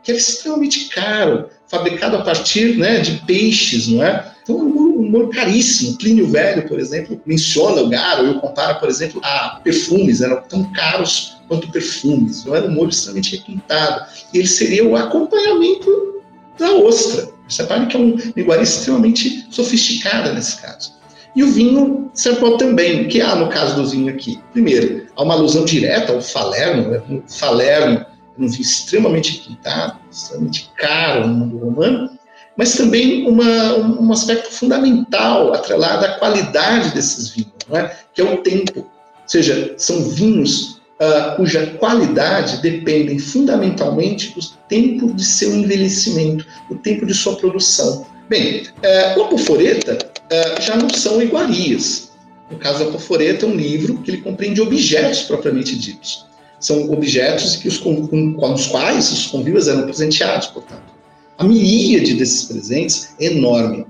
que 0.03 0.11
era 0.11 0.17
extremamente 0.17 0.89
caro, 0.89 1.49
fabricado 1.67 2.17
a 2.17 2.21
partir 2.21 2.77
né, 2.77 2.99
de 2.99 3.13
peixes, 3.25 3.87
não 3.87 4.03
é? 4.03 4.33
Então, 4.43 4.57
um 4.57 5.09
molho 5.09 5.29
caríssimo. 5.29 5.97
Plínio 5.97 6.27
Velho, 6.27 6.67
por 6.67 6.79
exemplo, 6.79 7.19
menciona 7.25 7.81
o 7.81 7.89
garo 7.89 8.29
e 8.29 8.39
compara, 8.39 8.75
por 8.75 8.89
exemplo, 8.89 9.21
a 9.23 9.61
perfumes, 9.63 10.21
eram 10.21 10.41
tão 10.43 10.71
caros 10.73 11.37
quanto 11.47 11.71
perfumes. 11.71 12.43
Não 12.45 12.55
era 12.55 12.67
um 12.67 12.71
molho 12.71 12.89
extremamente 12.89 13.37
requintado. 13.37 14.05
E 14.33 14.39
ele 14.39 14.47
seria 14.47 14.85
o 14.85 14.95
acompanhamento 14.95 16.21
da 16.59 16.71
ostra. 16.73 17.29
Sabe 17.53 17.87
que 17.87 17.97
é 17.97 17.99
um 17.99 18.17
iguaria 18.35 18.63
extremamente 18.63 19.47
sofisticada 19.49 20.33
nesse 20.33 20.61
caso. 20.61 20.93
E 21.35 21.43
o 21.43 21.51
vinho 21.51 22.11
serpou 22.13 22.57
também, 22.57 23.07
que 23.07 23.21
há 23.21 23.35
no 23.35 23.49
caso 23.49 23.75
do 23.75 23.87
vinho 23.87 24.13
aqui. 24.13 24.39
Primeiro, 24.51 25.07
há 25.15 25.23
uma 25.23 25.33
alusão 25.33 25.65
direta 25.65 26.13
ao 26.13 26.21
falerno, 26.21 26.89
né? 26.89 27.01
o 27.09 27.23
falerno 27.27 28.05
um 28.37 28.47
vinho 28.47 28.61
extremamente 28.61 29.37
requintado, 29.37 29.99
extremamente 30.11 30.71
caro 30.75 31.27
no 31.27 31.33
mundo 31.33 31.57
romano, 31.57 32.09
mas 32.57 32.75
também 32.75 33.27
uma, 33.27 33.75
um 33.75 34.11
aspecto 34.11 34.51
fundamental 34.51 35.53
atrelado 35.53 36.05
à 36.05 36.09
qualidade 36.19 36.93
desses 36.93 37.29
vinhos, 37.29 37.51
é? 37.71 37.95
que 38.13 38.21
é 38.21 38.23
o 38.23 38.37
tempo. 38.37 38.79
Ou 38.79 39.27
seja, 39.27 39.73
são 39.77 40.09
vinhos 40.09 40.81
uh, 40.99 41.35
cuja 41.35 41.67
qualidade 41.77 42.61
dependem 42.61 43.19
fundamentalmente 43.19 44.33
do 44.33 44.45
tempo 44.67 45.13
de 45.13 45.23
seu 45.23 45.53
envelhecimento, 45.53 46.45
do 46.69 46.75
tempo 46.77 47.05
de 47.05 47.13
sua 47.13 47.35
produção. 47.35 48.05
Bem, 48.29 48.63
uh, 48.63 49.19
o 49.19 49.23
Apoforeta 49.23 49.97
uh, 49.97 50.61
já 50.61 50.75
não 50.75 50.89
são 50.89 51.21
iguarias. 51.21 52.11
No 52.51 52.57
caso 52.57 52.79
da 52.79 52.89
Apoforeta, 52.89 53.45
é 53.45 53.49
um 53.49 53.55
livro 53.55 53.97
que 53.99 54.11
ele 54.11 54.21
compreende 54.21 54.61
objetos 54.61 55.23
propriamente 55.23 55.75
ditos. 55.75 56.25
São 56.59 56.89
objetos 56.91 57.57
que 57.57 57.67
os, 57.67 57.77
com, 57.77 58.07
com 58.07 58.53
os 58.53 58.67
quais 58.67 59.11
os 59.11 59.27
convívios 59.27 59.67
eram 59.67 59.83
presenteados, 59.83 60.47
portanto. 60.47 60.93
A 61.37 61.43
miríade 61.43 62.13
desses 62.13 62.43
presentes 62.43 63.15
é 63.19 63.25
enorme. 63.25 63.85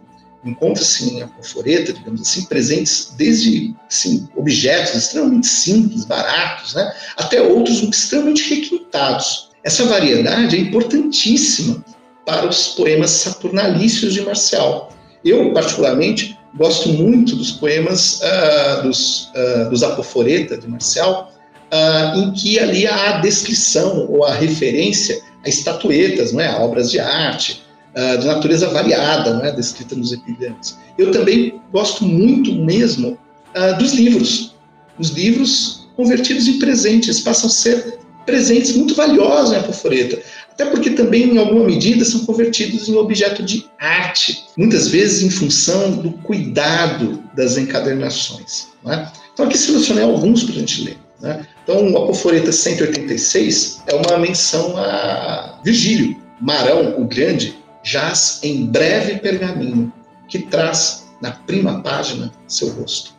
Encontra-se 0.46 1.10
em 1.10 1.22
Apoforeta, 1.22 1.94
digamos 1.94 2.22
assim, 2.22 2.46
presentes 2.46 3.14
desde 3.18 3.74
assim, 3.90 4.28
objetos 4.36 4.96
extremamente 4.96 5.48
simples, 5.48 6.04
baratos, 6.06 6.74
né, 6.74 6.94
até 7.16 7.42
outros 7.42 7.82
extremamente 7.82 8.54
requintados. 8.54 9.50
Essa 9.64 9.86
variedade 9.86 10.58
é 10.58 10.60
importantíssima 10.60 11.84
para 12.26 12.48
os 12.48 12.70
poemas 12.70 13.12
saturnalícios 13.12 14.14
de 14.14 14.22
Marcial. 14.22 14.92
Eu, 15.24 15.54
particularmente, 15.54 16.38
gosto 16.56 16.90
muito 16.90 17.36
dos 17.36 17.52
poemas 17.52 18.20
uh, 18.22 18.84
dos, 18.84 19.30
uh, 19.30 19.70
dos 19.70 19.84
Apoforeta 19.84 20.58
de 20.58 20.68
Marcial, 20.68 21.32
uh, 21.72 22.20
em 22.20 22.32
que 22.34 22.60
ali 22.60 22.86
há 22.86 23.16
a 23.16 23.22
descrição 23.22 24.08
ou 24.10 24.26
a 24.26 24.34
referência 24.34 25.22
a 25.46 25.50
estatuetas, 25.50 26.32
não 26.32 26.42
é? 26.42 26.48
a 26.48 26.60
obras 26.60 26.92
de 26.92 27.00
arte, 27.00 27.63
uh, 27.96 28.18
de 28.18 28.26
natureza 28.26 28.70
variada, 28.70 29.34
não 29.34 29.46
é? 29.46 29.52
descrita 29.52 29.96
nos 29.96 30.12
epigramas. 30.12 30.78
Eu 30.98 31.12
também 31.12 31.62
gosto 31.72 32.06
muito 32.06 32.54
mesmo 32.54 33.18
uh, 33.56 33.78
dos 33.78 33.94
livros. 33.94 34.56
Os 34.98 35.10
livros 35.10 35.88
convertidos 35.96 36.48
em 36.48 36.60
presentes 36.60 37.20
passam 37.20 37.48
a 37.48 37.52
ser 37.52 38.00
presentes 38.26 38.76
muito 38.76 38.96
valiosos 38.96 39.54
em 39.54 39.58
Apoforeta, 39.58 40.20
até 40.52 40.66
porque 40.66 40.92
também, 40.92 41.34
em 41.34 41.38
alguma 41.38 41.66
medida, 41.66 42.06
são 42.06 42.26
convertidos 42.26 42.88
em 42.88 42.96
objeto 42.96 43.44
de 43.44 43.66
arte, 43.80 44.46
muitas 44.56 44.88
vezes 44.88 45.24
em 45.24 45.30
função 45.30 45.92
do 45.92 46.12
cuidado 46.12 47.24
das 47.36 47.58
encadernações. 47.58 48.68
É? 48.86 49.08
Então, 49.34 49.46
aqui 49.46 49.58
selecionei 49.58 50.04
alguns 50.04 50.44
para 50.44 50.56
a 50.56 50.60
gente 50.60 50.84
ler. 50.84 50.98
Né? 51.20 51.46
Então, 51.64 51.92
o 51.92 51.98
Apoforeta 51.98 52.52
186 52.52 53.82
é 53.88 53.96
uma 53.96 54.18
menção 54.20 54.78
a 54.78 55.60
Virgílio. 55.64 56.22
Marão, 56.40 57.02
o 57.02 57.06
Grande, 57.06 57.58
jaz 57.84 58.40
em 58.44 58.66
breve 58.66 59.20
pergaminho, 59.20 59.92
que 60.28 60.40
traz 60.40 61.04
na 61.22 61.32
prima 61.32 61.82
página 61.82 62.32
seu 62.48 62.70
rosto. 62.70 63.14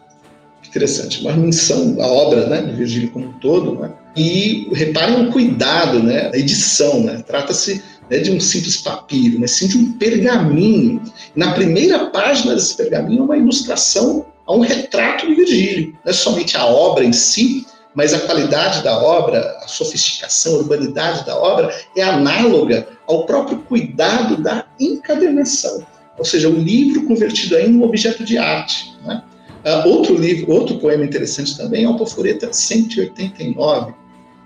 Interessante, 0.66 1.20
uma 1.20 1.33
menção 1.33 1.96
à 2.00 2.07
obra 2.07 2.46
né, 2.48 2.62
de 2.62 2.72
Virgílio 2.72 3.11
como 3.12 3.27
um 3.27 3.33
todo, 3.35 3.79
né? 3.79 3.92
e 4.16 4.68
reparem 4.72 5.27
o 5.27 5.33
cuidado 5.33 6.03
né, 6.03 6.31
da 6.31 6.38
edição, 6.38 7.05
né? 7.05 7.22
trata-se 7.27 7.83
né, 8.11 8.18
de 8.18 8.33
um 8.33 8.40
simples 8.40 8.79
papiro, 8.79 9.38
mas 9.38 9.53
sim 9.53 9.68
de 9.68 9.79
um 9.79 9.92
pergaminho. 9.92 11.00
Na 11.37 11.53
primeira 11.53 12.07
página 12.07 12.55
desse 12.55 12.77
pergaminho, 12.77 13.24
uma 13.24 13.37
ilustração 13.37 14.27
a 14.46 14.55
um 14.55 14.61
retrato 14.61 15.27
de 15.27 15.35
Virgílio. 15.35 15.96
Não 16.05 16.11
é 16.11 16.12
somente 16.12 16.57
a 16.57 16.66
obra 16.66 17.05
em 17.05 17.12
si, 17.12 17.66
mas 17.94 18.12
a 18.12 18.20
qualidade 18.20 18.83
da 18.83 18.98
obra, 19.00 19.57
a 19.62 19.68
sofisticação, 19.68 20.57
a 20.57 20.59
urbanidade 20.59 21.24
da 21.24 21.37
obra 21.37 21.72
é 21.96 22.03
análoga 22.03 22.88
ao 23.07 23.27
próprio 23.27 23.59
cuidado 23.59 24.43
da 24.43 24.67
encadernação, 24.79 25.85
ou 26.19 26.25
seja, 26.25 26.49
o 26.49 26.57
livro 26.57 27.05
convertido 27.05 27.57
em 27.59 27.77
um 27.77 27.83
objeto 27.83 28.25
de 28.25 28.38
arte. 28.38 28.95
Né? 29.05 29.23
Uh, 29.64 29.88
outro 29.88 30.17
livro, 30.17 30.53
outro 30.53 30.79
poema 30.79 31.05
interessante 31.05 31.57
também 31.57 31.85
é 31.85 31.88
o 31.88 31.97
Poforeta 31.97 32.53
189. 32.53 33.93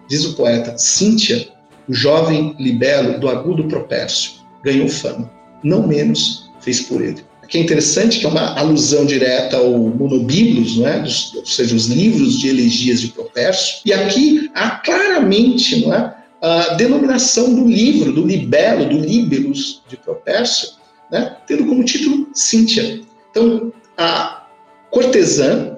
Diz 0.08 0.24
o 0.24 0.34
poeta, 0.34 0.76
Cíntia, 0.78 1.48
o 1.88 1.92
jovem 1.92 2.54
libelo 2.58 3.18
do 3.18 3.28
agudo 3.28 3.64
propércio, 3.64 4.32
ganhou 4.62 4.88
fama, 4.88 5.30
não 5.62 5.86
menos 5.86 6.50
fez 6.60 6.80
por 6.80 7.02
ele 7.02 7.28
que 7.48 7.56
é 7.56 7.60
interessante, 7.62 8.18
que 8.20 8.26
é 8.26 8.28
uma 8.28 8.58
alusão 8.58 9.06
direta 9.06 9.56
ao 9.56 9.70
Monobiblos, 9.72 10.76
né, 10.76 10.98
dos, 11.00 11.34
ou 11.34 11.46
seja, 11.46 11.74
os 11.74 11.86
livros 11.86 12.38
de 12.38 12.48
elegias 12.48 13.00
de 13.00 13.08
Propércio, 13.08 13.80
e 13.86 13.92
aqui 13.92 14.50
há 14.54 14.70
claramente 14.70 15.80
não 15.80 15.94
é, 15.94 16.14
a 16.40 16.74
denominação 16.74 17.54
do 17.54 17.66
livro, 17.66 18.12
do 18.12 18.26
libelo, 18.26 18.88
do 18.88 18.98
líbelos 18.98 19.82
de 19.88 19.96
Propércio, 19.96 20.70
né, 21.10 21.36
tendo 21.46 21.66
como 21.66 21.84
título 21.84 22.28
Cíntia. 22.34 23.00
Então, 23.30 23.72
a 23.96 24.46
cortesã, 24.90 25.76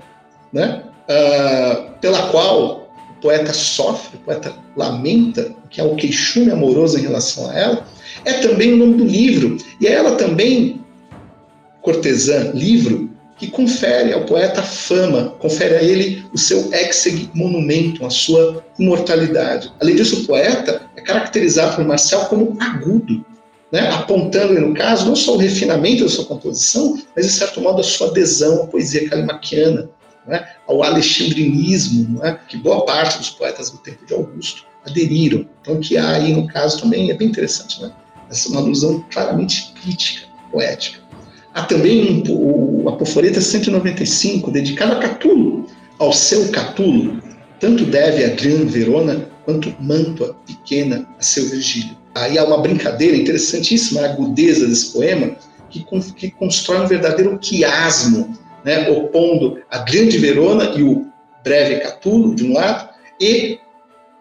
né, 0.53 0.83
uh, 1.09 1.99
pela 2.01 2.29
qual 2.29 2.91
o 3.11 3.23
poeta 3.23 3.53
sofre, 3.53 4.17
o 4.17 4.21
poeta 4.21 4.55
lamenta, 4.77 5.55
que 5.71 5.81
é 5.81 5.85
o 5.85 5.97
queixume 5.97 6.51
amoroso 6.51 6.99
em 6.99 7.03
relação 7.03 7.51
a 7.51 7.59
ela, 7.59 7.87
é 8.25 8.35
também 8.35 8.73
o 8.73 8.77
nome 8.77 8.95
do 8.95 9.05
livro, 9.05 9.57
e 9.81 9.87
é 9.87 9.93
ela 9.93 10.17
também 10.17 10.85
cortesã, 11.81 12.51
livro, 12.55 13.10
que 13.41 13.49
confere 13.49 14.13
ao 14.13 14.27
poeta 14.27 14.63
fama, 14.63 15.31
confere 15.39 15.75
a 15.75 15.83
ele 15.83 16.23
o 16.31 16.37
seu 16.37 16.71
exeg 16.75 17.31
monumento, 17.35 18.05
a 18.05 18.11
sua 18.11 18.63
imortalidade. 18.79 19.73
Além 19.81 19.97
disso, 19.97 20.21
o 20.21 20.27
poeta 20.27 20.83
é 20.95 21.01
caracterizado 21.01 21.77
por 21.77 21.85
Marcel 21.87 22.27
como 22.27 22.55
agudo, 22.61 23.25
né? 23.73 23.89
apontando, 23.89 24.61
no 24.61 24.75
caso, 24.75 25.07
não 25.07 25.17
só 25.17 25.37
o 25.37 25.39
refinamento 25.39 26.03
da 26.03 26.11
sua 26.11 26.27
composição, 26.27 27.01
mas, 27.17 27.25
de 27.25 27.33
certo 27.33 27.63
modo, 27.63 27.81
a 27.81 27.83
sua 27.83 28.09
adesão 28.09 28.65
à 28.65 28.67
poesia 28.67 29.09
calimaquiana, 29.09 29.89
né? 30.27 30.47
ao 30.69 30.83
alexandrinismo, 30.83 32.19
né? 32.19 32.39
que 32.47 32.59
boa 32.59 32.85
parte 32.85 33.17
dos 33.17 33.31
poetas 33.31 33.71
do 33.71 33.79
tempo 33.79 34.05
de 34.05 34.13
Augusto 34.13 34.67
aderiram. 34.85 35.47
Então, 35.63 35.81
que 35.81 35.97
há 35.97 36.11
aí, 36.11 36.35
no 36.35 36.47
caso, 36.47 36.79
também 36.79 37.11
é 37.11 37.15
bem 37.15 37.29
interessante. 37.29 37.81
Né? 37.81 37.91
Essa 38.29 38.49
é 38.49 38.51
uma 38.51 38.61
alusão 38.61 39.03
claramente 39.11 39.73
crítica, 39.81 40.27
poética. 40.53 41.00
Há 41.61 41.65
também 41.65 42.25
um, 42.27 42.89
a 42.89 42.93
Poforeta 42.93 43.39
195, 43.39 44.51
dedicada 44.51 44.95
a 44.95 44.99
Catulo, 44.99 45.67
ao 45.99 46.11
seu 46.11 46.49
Catulo. 46.49 47.23
Tanto 47.59 47.85
deve 47.85 48.25
a 48.25 48.29
Gran 48.29 48.65
Verona 48.65 49.29
quanto 49.45 49.75
Mantua 49.79 50.35
pequena 50.47 51.07
a 51.19 51.23
seu 51.23 51.47
Virgílio. 51.51 51.95
Aí 52.15 52.39
há 52.39 52.45
uma 52.45 52.63
brincadeira 52.63 53.15
interessantíssima, 53.15 54.01
a 54.01 54.07
agudeza 54.07 54.67
desse 54.67 54.91
poema, 54.91 55.37
que, 55.69 55.85
que 56.17 56.31
constrói 56.31 56.81
um 56.81 56.87
verdadeiro 56.87 57.39
quiasmo, 57.39 58.39
né, 58.65 58.89
opondo 58.89 59.61
a 59.71 59.79
Grande 59.81 60.17
Verona 60.17 60.73
e 60.75 60.83
o 60.83 61.09
breve 61.45 61.81
Catulo, 61.81 62.35
de 62.35 62.45
um 62.45 62.55
lado, 62.55 62.89
e 63.21 63.59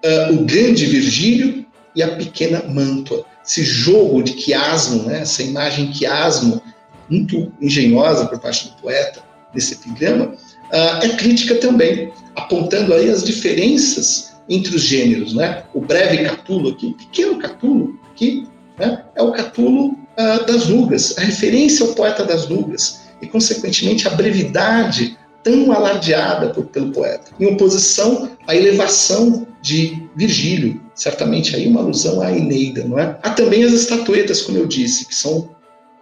uh, 0.04 0.34
o 0.34 0.44
grande 0.44 0.86
Virgílio 0.86 1.66
e 1.96 2.04
a 2.04 2.18
pequena 2.18 2.64
Mantua. 2.68 3.24
Esse 3.46 3.64
jogo 3.64 4.22
de 4.22 4.34
quiasmo, 4.34 5.04
né, 5.04 5.22
essa 5.22 5.42
imagem 5.42 5.90
quiasmo 5.90 6.62
muito 7.10 7.52
engenhosa 7.62 8.26
por 8.26 8.40
parte 8.40 8.70
do 8.70 8.76
poeta 8.82 9.22
nesse 9.54 9.74
epigrama, 9.74 10.26
uh, 10.26 11.04
é 11.04 11.10
crítica 11.18 11.56
também, 11.56 12.12
apontando 12.36 12.94
aí 12.94 13.10
as 13.10 13.24
diferenças 13.24 14.34
entre 14.48 14.76
os 14.76 14.82
gêneros, 14.82 15.34
né? 15.34 15.64
O 15.74 15.82
breve 15.82 16.24
Catulo 16.24 16.70
aqui, 16.70 16.88
o 16.88 16.94
pequeno 16.94 17.38
Catulo 17.38 18.00
aqui, 18.12 18.48
né? 18.78 19.04
É 19.16 19.22
o 19.22 19.32
Catulo 19.32 19.90
uh, 19.90 20.46
das 20.46 20.68
Lugas, 20.68 21.18
a 21.18 21.22
referência 21.22 21.86
ao 21.86 21.94
poeta 21.94 22.24
das 22.24 22.48
Lugas 22.48 23.02
e, 23.22 23.28
consequentemente, 23.28 24.08
a 24.08 24.12
brevidade 24.12 25.18
tão 25.44 25.72
alardeada 25.72 26.50
por, 26.50 26.66
pelo 26.66 26.92
poeta, 26.92 27.32
em 27.40 27.46
oposição 27.46 28.30
à 28.48 28.56
elevação 28.56 29.48
de 29.62 30.04
Virgílio, 30.16 30.82
certamente 30.96 31.56
aí 31.56 31.68
uma 31.68 31.82
alusão 31.82 32.22
à 32.22 32.32
Eneida, 32.32 32.84
não 32.84 33.00
é? 33.00 33.18
Há 33.24 33.32
também 33.32 33.64
as 33.64 33.74
estatuetas, 33.74 34.42
como 34.42 34.58
eu 34.58 34.68
disse, 34.68 35.06
que 35.06 35.16
são 35.16 35.50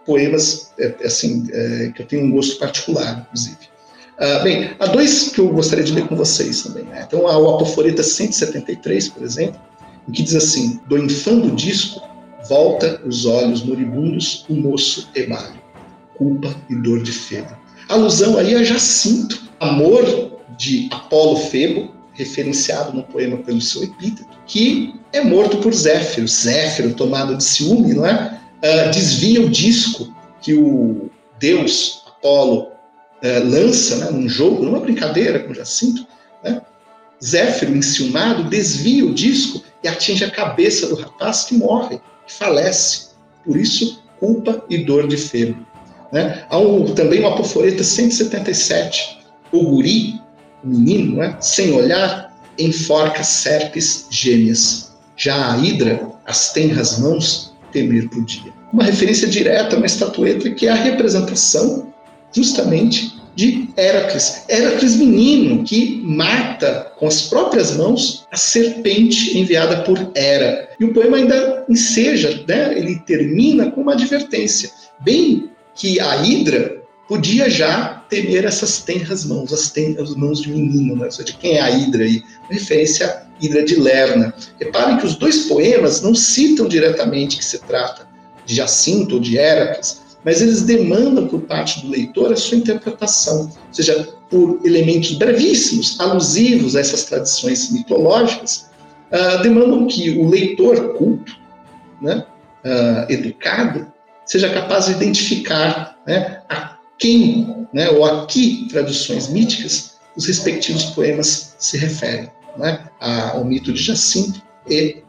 poemas 0.08 0.72
é, 0.78 0.94
é, 1.00 1.06
assim, 1.06 1.46
é, 1.52 1.92
que 1.94 2.00
eu 2.00 2.06
tenho 2.06 2.24
um 2.24 2.30
gosto 2.30 2.58
particular, 2.58 3.26
inclusive. 3.26 3.58
Uh, 4.18 4.42
bem, 4.42 4.70
há 4.80 4.86
dois 4.86 5.28
que 5.28 5.38
eu 5.38 5.48
gostaria 5.50 5.84
de 5.84 5.92
ler 5.92 6.08
com 6.08 6.16
vocês 6.16 6.62
também. 6.62 6.84
Né? 6.84 7.04
Então, 7.06 7.28
há 7.28 7.38
o 7.38 7.54
Apoforeta 7.54 8.02
173, 8.02 9.10
por 9.10 9.22
exemplo, 9.22 9.60
em 10.08 10.12
que 10.12 10.22
diz 10.22 10.34
assim: 10.34 10.80
Do 10.88 10.98
infando 10.98 11.54
disco, 11.54 12.00
volta 12.48 13.00
os 13.06 13.26
olhos 13.26 13.62
moribundos, 13.62 14.44
o 14.48 14.54
moço 14.54 15.08
emalho, 15.14 15.60
culpa 16.16 16.52
e 16.68 16.74
dor 16.74 17.02
de 17.02 17.12
Febo. 17.12 17.54
Alusão 17.88 18.38
aí 18.38 18.54
a 18.54 18.64
Jacinto, 18.64 19.40
amor 19.60 20.32
de 20.56 20.88
Apolo 20.90 21.36
Febo, 21.36 21.94
referenciado 22.14 22.96
no 22.96 23.04
poema 23.04 23.36
pelo 23.36 23.60
seu 23.60 23.84
epíteto, 23.84 24.36
que 24.46 24.94
é 25.12 25.20
morto 25.20 25.58
por 25.58 25.72
Zéfiro. 25.72 26.26
Zéfiro, 26.26 26.94
tomado 26.94 27.36
de 27.36 27.44
ciúme, 27.44 27.94
não 27.94 28.04
é? 28.04 28.38
Uh, 28.62 28.90
desvia 28.90 29.40
o 29.40 29.48
disco 29.48 30.14
que 30.40 30.54
o 30.54 31.10
deus 31.38 32.02
Apolo 32.06 32.62
uh, 32.62 33.44
lança 33.44 33.96
né, 33.96 34.10
num 34.10 34.28
jogo, 34.28 34.64
numa 34.64 34.80
brincadeira 34.80 35.40
com 35.40 35.54
Jacinto, 35.54 36.06
né? 36.42 36.60
Zéfiro, 37.24 37.76
enciumado, 37.76 38.44
desvia 38.44 39.04
o 39.04 39.12
disco 39.12 39.62
e 39.82 39.88
atinge 39.88 40.24
a 40.24 40.30
cabeça 40.30 40.86
do 40.86 40.94
rapaz 40.94 41.44
que 41.44 41.54
morre, 41.54 42.00
que 42.26 42.32
falece. 42.32 43.08
Por 43.44 43.56
isso, 43.56 44.02
culpa 44.20 44.64
e 44.68 44.78
dor 44.78 45.08
de 45.08 45.16
Febo. 45.16 45.66
Né? 46.12 46.44
Há 46.48 46.58
um, 46.58 46.84
também 46.94 47.20
uma 47.20 47.30
apoforeta 47.30 47.82
177. 47.82 49.18
O 49.50 49.62
guri, 49.64 50.20
o 50.62 50.68
menino, 50.68 51.16
né, 51.16 51.36
sem 51.40 51.72
olhar, 51.72 52.32
enforca 52.58 53.22
serpes 53.22 54.06
gêmeas. 54.10 54.92
Já 55.16 55.52
a 55.52 55.58
hidra, 55.58 56.08
as 56.24 56.52
tenras 56.52 56.98
mãos, 56.98 57.47
temer 57.72 58.08
podia. 58.08 58.52
Uma 58.72 58.84
referência 58.84 59.26
direta 59.26 59.76
a 59.76 59.78
uma 59.78 59.86
estatueta 59.86 60.50
que 60.50 60.66
é 60.66 60.70
a 60.70 60.74
representação 60.74 61.92
justamente 62.32 63.18
de 63.34 63.68
Heracles. 63.76 64.44
Heracles 64.48 64.96
menino 64.96 65.62
que 65.62 66.02
mata 66.04 66.92
com 66.98 67.06
as 67.06 67.22
próprias 67.22 67.76
mãos 67.76 68.26
a 68.32 68.36
serpente 68.36 69.38
enviada 69.38 69.82
por 69.82 70.10
Hera. 70.14 70.68
E 70.80 70.84
o 70.84 70.92
poema 70.92 71.16
ainda 71.16 71.64
enseja, 71.68 72.44
né? 72.48 72.76
ele 72.76 72.98
termina 73.06 73.70
com 73.70 73.82
uma 73.82 73.92
advertência, 73.92 74.70
bem 75.00 75.50
que 75.74 76.00
a 76.00 76.16
Hidra 76.16 76.82
podia 77.08 77.48
já 77.48 77.97
temer 78.08 78.44
essas 78.44 78.82
tenras 78.82 79.24
mãos, 79.24 79.52
as, 79.52 79.70
tenras 79.70 80.14
mãos 80.14 80.40
de 80.40 80.50
menino, 80.50 80.96
né? 80.96 81.08
de 81.08 81.32
quem 81.34 81.56
é 81.56 81.60
a 81.60 81.70
Hidra 81.70 82.04
aí? 82.04 82.22
Referência 82.50 83.06
à 83.06 83.22
Hidra 83.40 83.64
de 83.64 83.76
Lerna. 83.76 84.34
Reparem 84.58 84.98
que 84.98 85.06
os 85.06 85.16
dois 85.16 85.46
poemas 85.46 86.00
não 86.00 86.14
citam 86.14 86.68
diretamente 86.68 87.36
que 87.36 87.44
se 87.44 87.58
trata 87.60 88.08
de 88.44 88.54
Jacinto 88.54 89.16
ou 89.16 89.20
de 89.20 89.36
Heracles, 89.36 90.00
mas 90.24 90.40
eles 90.40 90.62
demandam 90.62 91.28
por 91.28 91.42
parte 91.42 91.80
do 91.82 91.90
leitor 91.90 92.32
a 92.32 92.36
sua 92.36 92.58
interpretação, 92.58 93.42
ou 93.42 93.74
seja, 93.74 94.08
por 94.30 94.60
elementos 94.64 95.12
brevíssimos, 95.12 95.98
alusivos 96.00 96.76
a 96.76 96.80
essas 96.80 97.04
tradições 97.04 97.70
mitológicas, 97.70 98.68
uh, 99.12 99.42
demandam 99.42 99.86
que 99.86 100.18
o 100.18 100.28
leitor 100.28 100.94
culto, 100.94 101.36
né, 102.00 102.24
uh, 102.64 103.12
educado, 103.12 103.90
seja 104.26 104.50
capaz 104.50 104.86
de 104.86 104.92
identificar 104.92 105.98
né, 106.06 106.42
a 106.48 106.76
quem, 106.98 107.57
né, 107.72 107.88
ou 107.90 108.04
a 108.04 108.26
que 108.26 108.66
tradições 108.70 109.28
míticas 109.28 109.98
os 110.16 110.26
respectivos 110.26 110.84
poemas 110.86 111.54
se 111.58 111.76
referem, 111.78 112.30
né, 112.56 112.88
ao 113.00 113.44
mito 113.44 113.72
de 113.72 113.80
Jacinto 113.80 114.42
e 114.68 115.02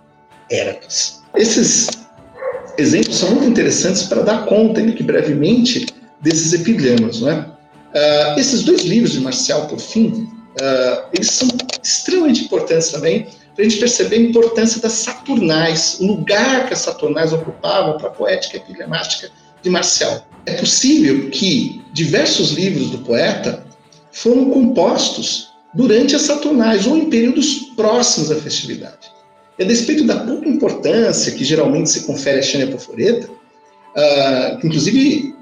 Heracles. 0.51 1.21
Esses 1.35 1.89
exemplos 2.77 3.17
são 3.17 3.31
muito 3.31 3.47
interessantes 3.47 4.03
para 4.03 4.21
dar 4.21 4.45
conta, 4.45 4.81
que 4.91 5.03
brevemente, 5.03 5.87
desses 6.21 6.53
epigramas. 6.53 7.21
Né? 7.21 7.45
Uh, 7.89 8.39
esses 8.39 8.63
dois 8.63 8.81
livros 8.83 9.13
de 9.13 9.19
Marcial, 9.19 9.67
por 9.67 9.79
fim, 9.79 10.07
uh, 10.07 11.07
eles 11.13 11.31
são 11.31 11.47
extremamente 11.83 12.45
importantes 12.45 12.89
também 12.89 13.27
para 13.55 13.65
a 13.65 13.69
gente 13.69 13.79
perceber 13.79 14.15
a 14.15 14.21
importância 14.21 14.81
das 14.81 14.93
Saturnais, 14.93 15.97
o 15.99 16.05
lugar 16.05 16.67
que 16.67 16.73
as 16.73 16.79
Saturnais 16.79 17.33
ocupavam 17.33 17.97
para 17.97 18.07
a 18.07 18.11
poética 18.11 18.57
epigramática 18.57 19.29
de 19.61 19.69
Marcial. 19.69 20.25
É 20.49 20.53
possível 20.55 21.29
que 21.29 21.79
diversos 21.93 22.53
livros 22.53 22.89
do 22.89 22.97
poeta 22.99 23.63
foram 24.11 24.49
compostos 24.49 25.49
durante 25.75 26.15
as 26.15 26.23
Saturnais 26.23 26.87
ou 26.87 26.97
em 26.97 27.07
períodos 27.07 27.71
próximos 27.75 28.31
à 28.31 28.35
festividade. 28.35 29.11
E 29.59 29.63
a 29.63 29.67
despeito 29.67 30.05
da 30.05 30.17
pouca 30.21 30.49
importância 30.49 31.33
que 31.33 31.45
geralmente 31.45 31.91
se 31.91 32.01
confere 32.01 32.39
a 32.39 32.41
Xênia 32.41 32.65
Poforeta, 32.67 33.29
uh, 33.29 34.65
inclusive 34.65 35.35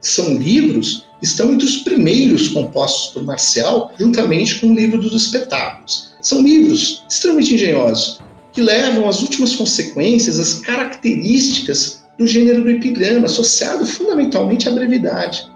são 0.00 0.34
livros 0.34 1.04
estão 1.20 1.52
entre 1.52 1.66
os 1.66 1.78
primeiros 1.78 2.48
compostos 2.48 3.12
por 3.12 3.22
Marcial, 3.22 3.92
juntamente 3.98 4.60
com 4.60 4.68
o 4.68 4.74
livro 4.74 4.98
dos 4.98 5.14
espetáculos. 5.14 6.14
São 6.22 6.42
livros 6.42 7.04
extremamente 7.08 7.54
engenhosos, 7.54 8.20
que 8.52 8.62
levam 8.62 9.08
às 9.08 9.20
últimas 9.20 9.54
consequências 9.54 10.38
as 10.38 10.54
características 10.60 12.03
do 12.18 12.26
gênero 12.26 12.62
do 12.62 12.70
epigrama, 12.70 13.26
associado 13.26 13.84
fundamentalmente 13.86 14.68
à 14.68 14.72
brevidade. 14.72 15.50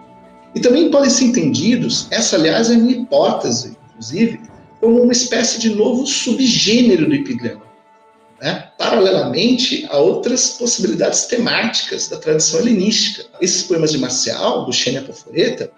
E 0.55 0.61
também 0.61 0.91
podem 0.91 1.11
ser 1.11 1.27
entendidos, 1.27 2.09
essa 2.11 2.37
aliás 2.37 2.71
é 2.71 2.77
minha 2.77 2.97
hipótese, 2.97 3.77
inclusive, 3.91 4.41
como 4.81 5.03
uma 5.03 5.13
espécie 5.13 5.61
de 5.61 5.71
novo 5.71 6.07
subgênero 6.07 7.07
do 7.07 7.15
epigrama, 7.15 7.63
né? 8.41 8.69
paralelamente 8.79 9.87
a 9.91 9.99
outras 9.99 10.51
possibilidades 10.51 11.27
temáticas 11.27 12.09
da 12.09 12.17
tradição 12.17 12.61
helenística. 12.61 13.27
Esses 13.41 13.65
poemas 13.65 13.93
de 13.93 13.99
Marcial, 13.99 14.65
do 14.65 14.73
Xênia 14.73 15.03
Poforeta, 15.03 15.71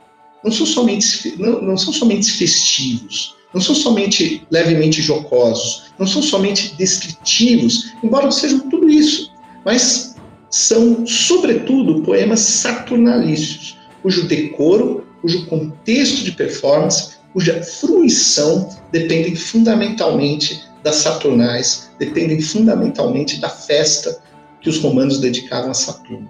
não 0.45 0.53
são 0.53 0.67
somente, 0.67 1.35
não, 1.39 1.61
não 1.61 1.77
são 1.77 1.93
somente 1.93 2.31
festivos, 2.33 3.35
não 3.53 3.61
são 3.61 3.75
somente 3.75 4.47
levemente 4.51 5.03
jocosos, 5.03 5.93
não 5.99 6.07
são 6.07 6.23
somente 6.23 6.75
descritivos, 6.77 7.93
embora 8.03 8.31
sejam 8.31 8.61
tudo 8.71 8.89
isso, 8.89 9.33
mas 9.65 10.10
são, 10.51 11.07
sobretudo, 11.07 12.03
poemas 12.03 12.41
saturnalícios, 12.41 13.79
cujo 14.03 14.27
decoro, 14.27 15.07
cujo 15.21 15.47
contexto 15.47 16.25
de 16.25 16.33
performance, 16.33 17.19
cuja 17.33 17.63
fruição 17.63 18.69
dependem 18.91 19.37
fundamentalmente 19.37 20.63
das 20.83 20.97
Saturnais, 20.97 21.91
dependem 21.99 22.41
fundamentalmente 22.41 23.39
da 23.39 23.49
festa 23.49 24.21
que 24.61 24.69
os 24.69 24.79
romanos 24.79 25.21
dedicavam 25.21 25.71
a 25.71 25.75
Saturno. 25.75 26.29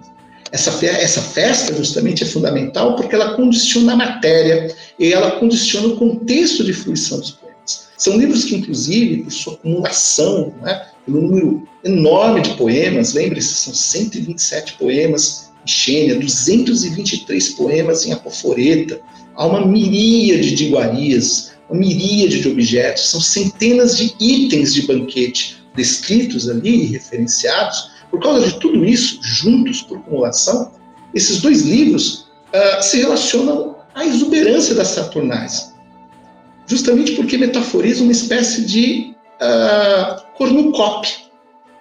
Essa, 0.51 0.71
fe 0.71 0.87
essa 0.87 1.21
festa, 1.21 1.73
justamente, 1.73 2.23
é 2.23 2.27
fundamental 2.27 2.95
porque 2.97 3.15
ela 3.15 3.35
condiciona 3.35 3.93
a 3.93 3.95
matéria 3.95 4.75
e 4.99 5.13
ela 5.13 5.31
condiciona 5.31 5.87
o 5.87 5.97
contexto 5.97 6.63
de 6.63 6.73
fruição 6.73 7.19
dos 7.19 7.31
poemas. 7.31 7.89
São 7.97 8.17
livros 8.17 8.43
que, 8.43 8.55
inclusive, 8.55 9.23
por 9.23 9.31
sua 9.31 9.53
acumulação, 9.53 10.53
né, 10.61 10.87
pelo 11.05 11.21
número 11.21 11.67
enorme 11.83 12.41
de 12.41 12.51
poemas, 12.55 13.13
lembre-se, 13.13 13.55
são 13.55 13.73
127 13.73 14.73
poemas 14.73 15.51
em 15.65 15.69
Xênia, 15.69 16.19
223 16.19 17.49
poemas 17.49 18.05
em 18.05 18.13
Apoforeta, 18.13 18.99
há 19.35 19.45
uma 19.45 19.65
miríade 19.65 20.55
de 20.55 20.65
iguarias, 20.65 21.53
uma 21.69 21.79
miríade 21.79 22.41
de 22.41 22.47
objetos, 22.47 23.09
são 23.09 23.21
centenas 23.21 23.97
de 23.97 24.13
itens 24.19 24.73
de 24.73 24.83
banquete 24.83 25.63
descritos 25.75 26.49
ali 26.49 26.83
e 26.83 26.85
referenciados. 26.87 27.91
Por 28.09 28.19
causa 28.19 28.45
de 28.45 28.59
tudo 28.59 28.83
isso, 28.85 29.19
juntos, 29.21 29.81
por 29.81 29.97
acumulação, 29.97 30.71
esses 31.13 31.41
dois 31.41 31.61
livros 31.61 32.27
uh, 32.53 32.81
se 32.81 32.97
relacionam 32.97 33.77
à 33.93 34.05
exuberância 34.05 34.75
das 34.75 34.89
Saturnais, 34.89 35.73
justamente 36.67 37.13
porque 37.13 37.37
metaforizam 37.37 38.03
uma 38.03 38.11
espécie 38.11 38.65
de 38.65 39.15
uh, 39.41 40.21
cornucópia, 40.37 41.11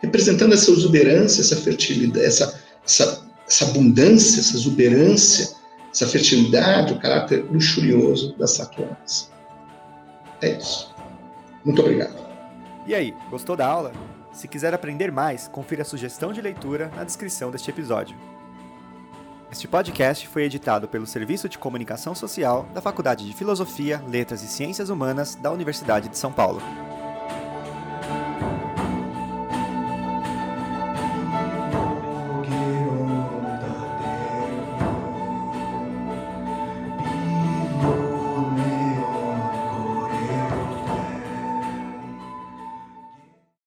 representando 0.00 0.54
essa 0.54 0.70
exuberância, 0.70 1.40
essa 1.40 1.56
fertilidade, 1.56 2.24
essa, 2.24 2.60
essa, 2.84 3.22
essa 3.46 3.64
abundância, 3.66 4.40
essa 4.40 4.56
exuberância, 4.56 5.50
essa 5.92 6.06
fertilidade, 6.06 6.94
o 6.94 6.98
caráter 6.98 7.44
luxurioso 7.50 8.34
das 8.38 8.52
Saturnas. 8.52 9.30
É 10.40 10.56
isso. 10.56 10.94
Muito 11.64 11.82
obrigado. 11.82 12.18
E 12.86 12.94
aí, 12.94 13.14
gostou 13.30 13.54
da 13.56 13.66
aula? 13.66 13.92
Se 14.32 14.48
quiser 14.48 14.72
aprender 14.72 15.12
mais, 15.12 15.48
confira 15.48 15.82
a 15.82 15.84
sugestão 15.84 16.32
de 16.32 16.40
leitura 16.40 16.90
na 16.96 17.04
descrição 17.04 17.50
deste 17.50 17.70
episódio. 17.70 18.16
Este 19.52 19.66
podcast 19.66 20.28
foi 20.28 20.44
editado 20.44 20.86
pelo 20.86 21.06
Serviço 21.06 21.48
de 21.48 21.58
Comunicação 21.58 22.14
Social 22.14 22.68
da 22.72 22.80
Faculdade 22.80 23.26
de 23.26 23.34
Filosofia, 23.34 24.02
Letras 24.08 24.42
e 24.42 24.46
Ciências 24.46 24.88
Humanas 24.88 25.34
da 25.34 25.50
Universidade 25.50 26.08
de 26.08 26.16
São 26.16 26.32
Paulo. 26.32 26.62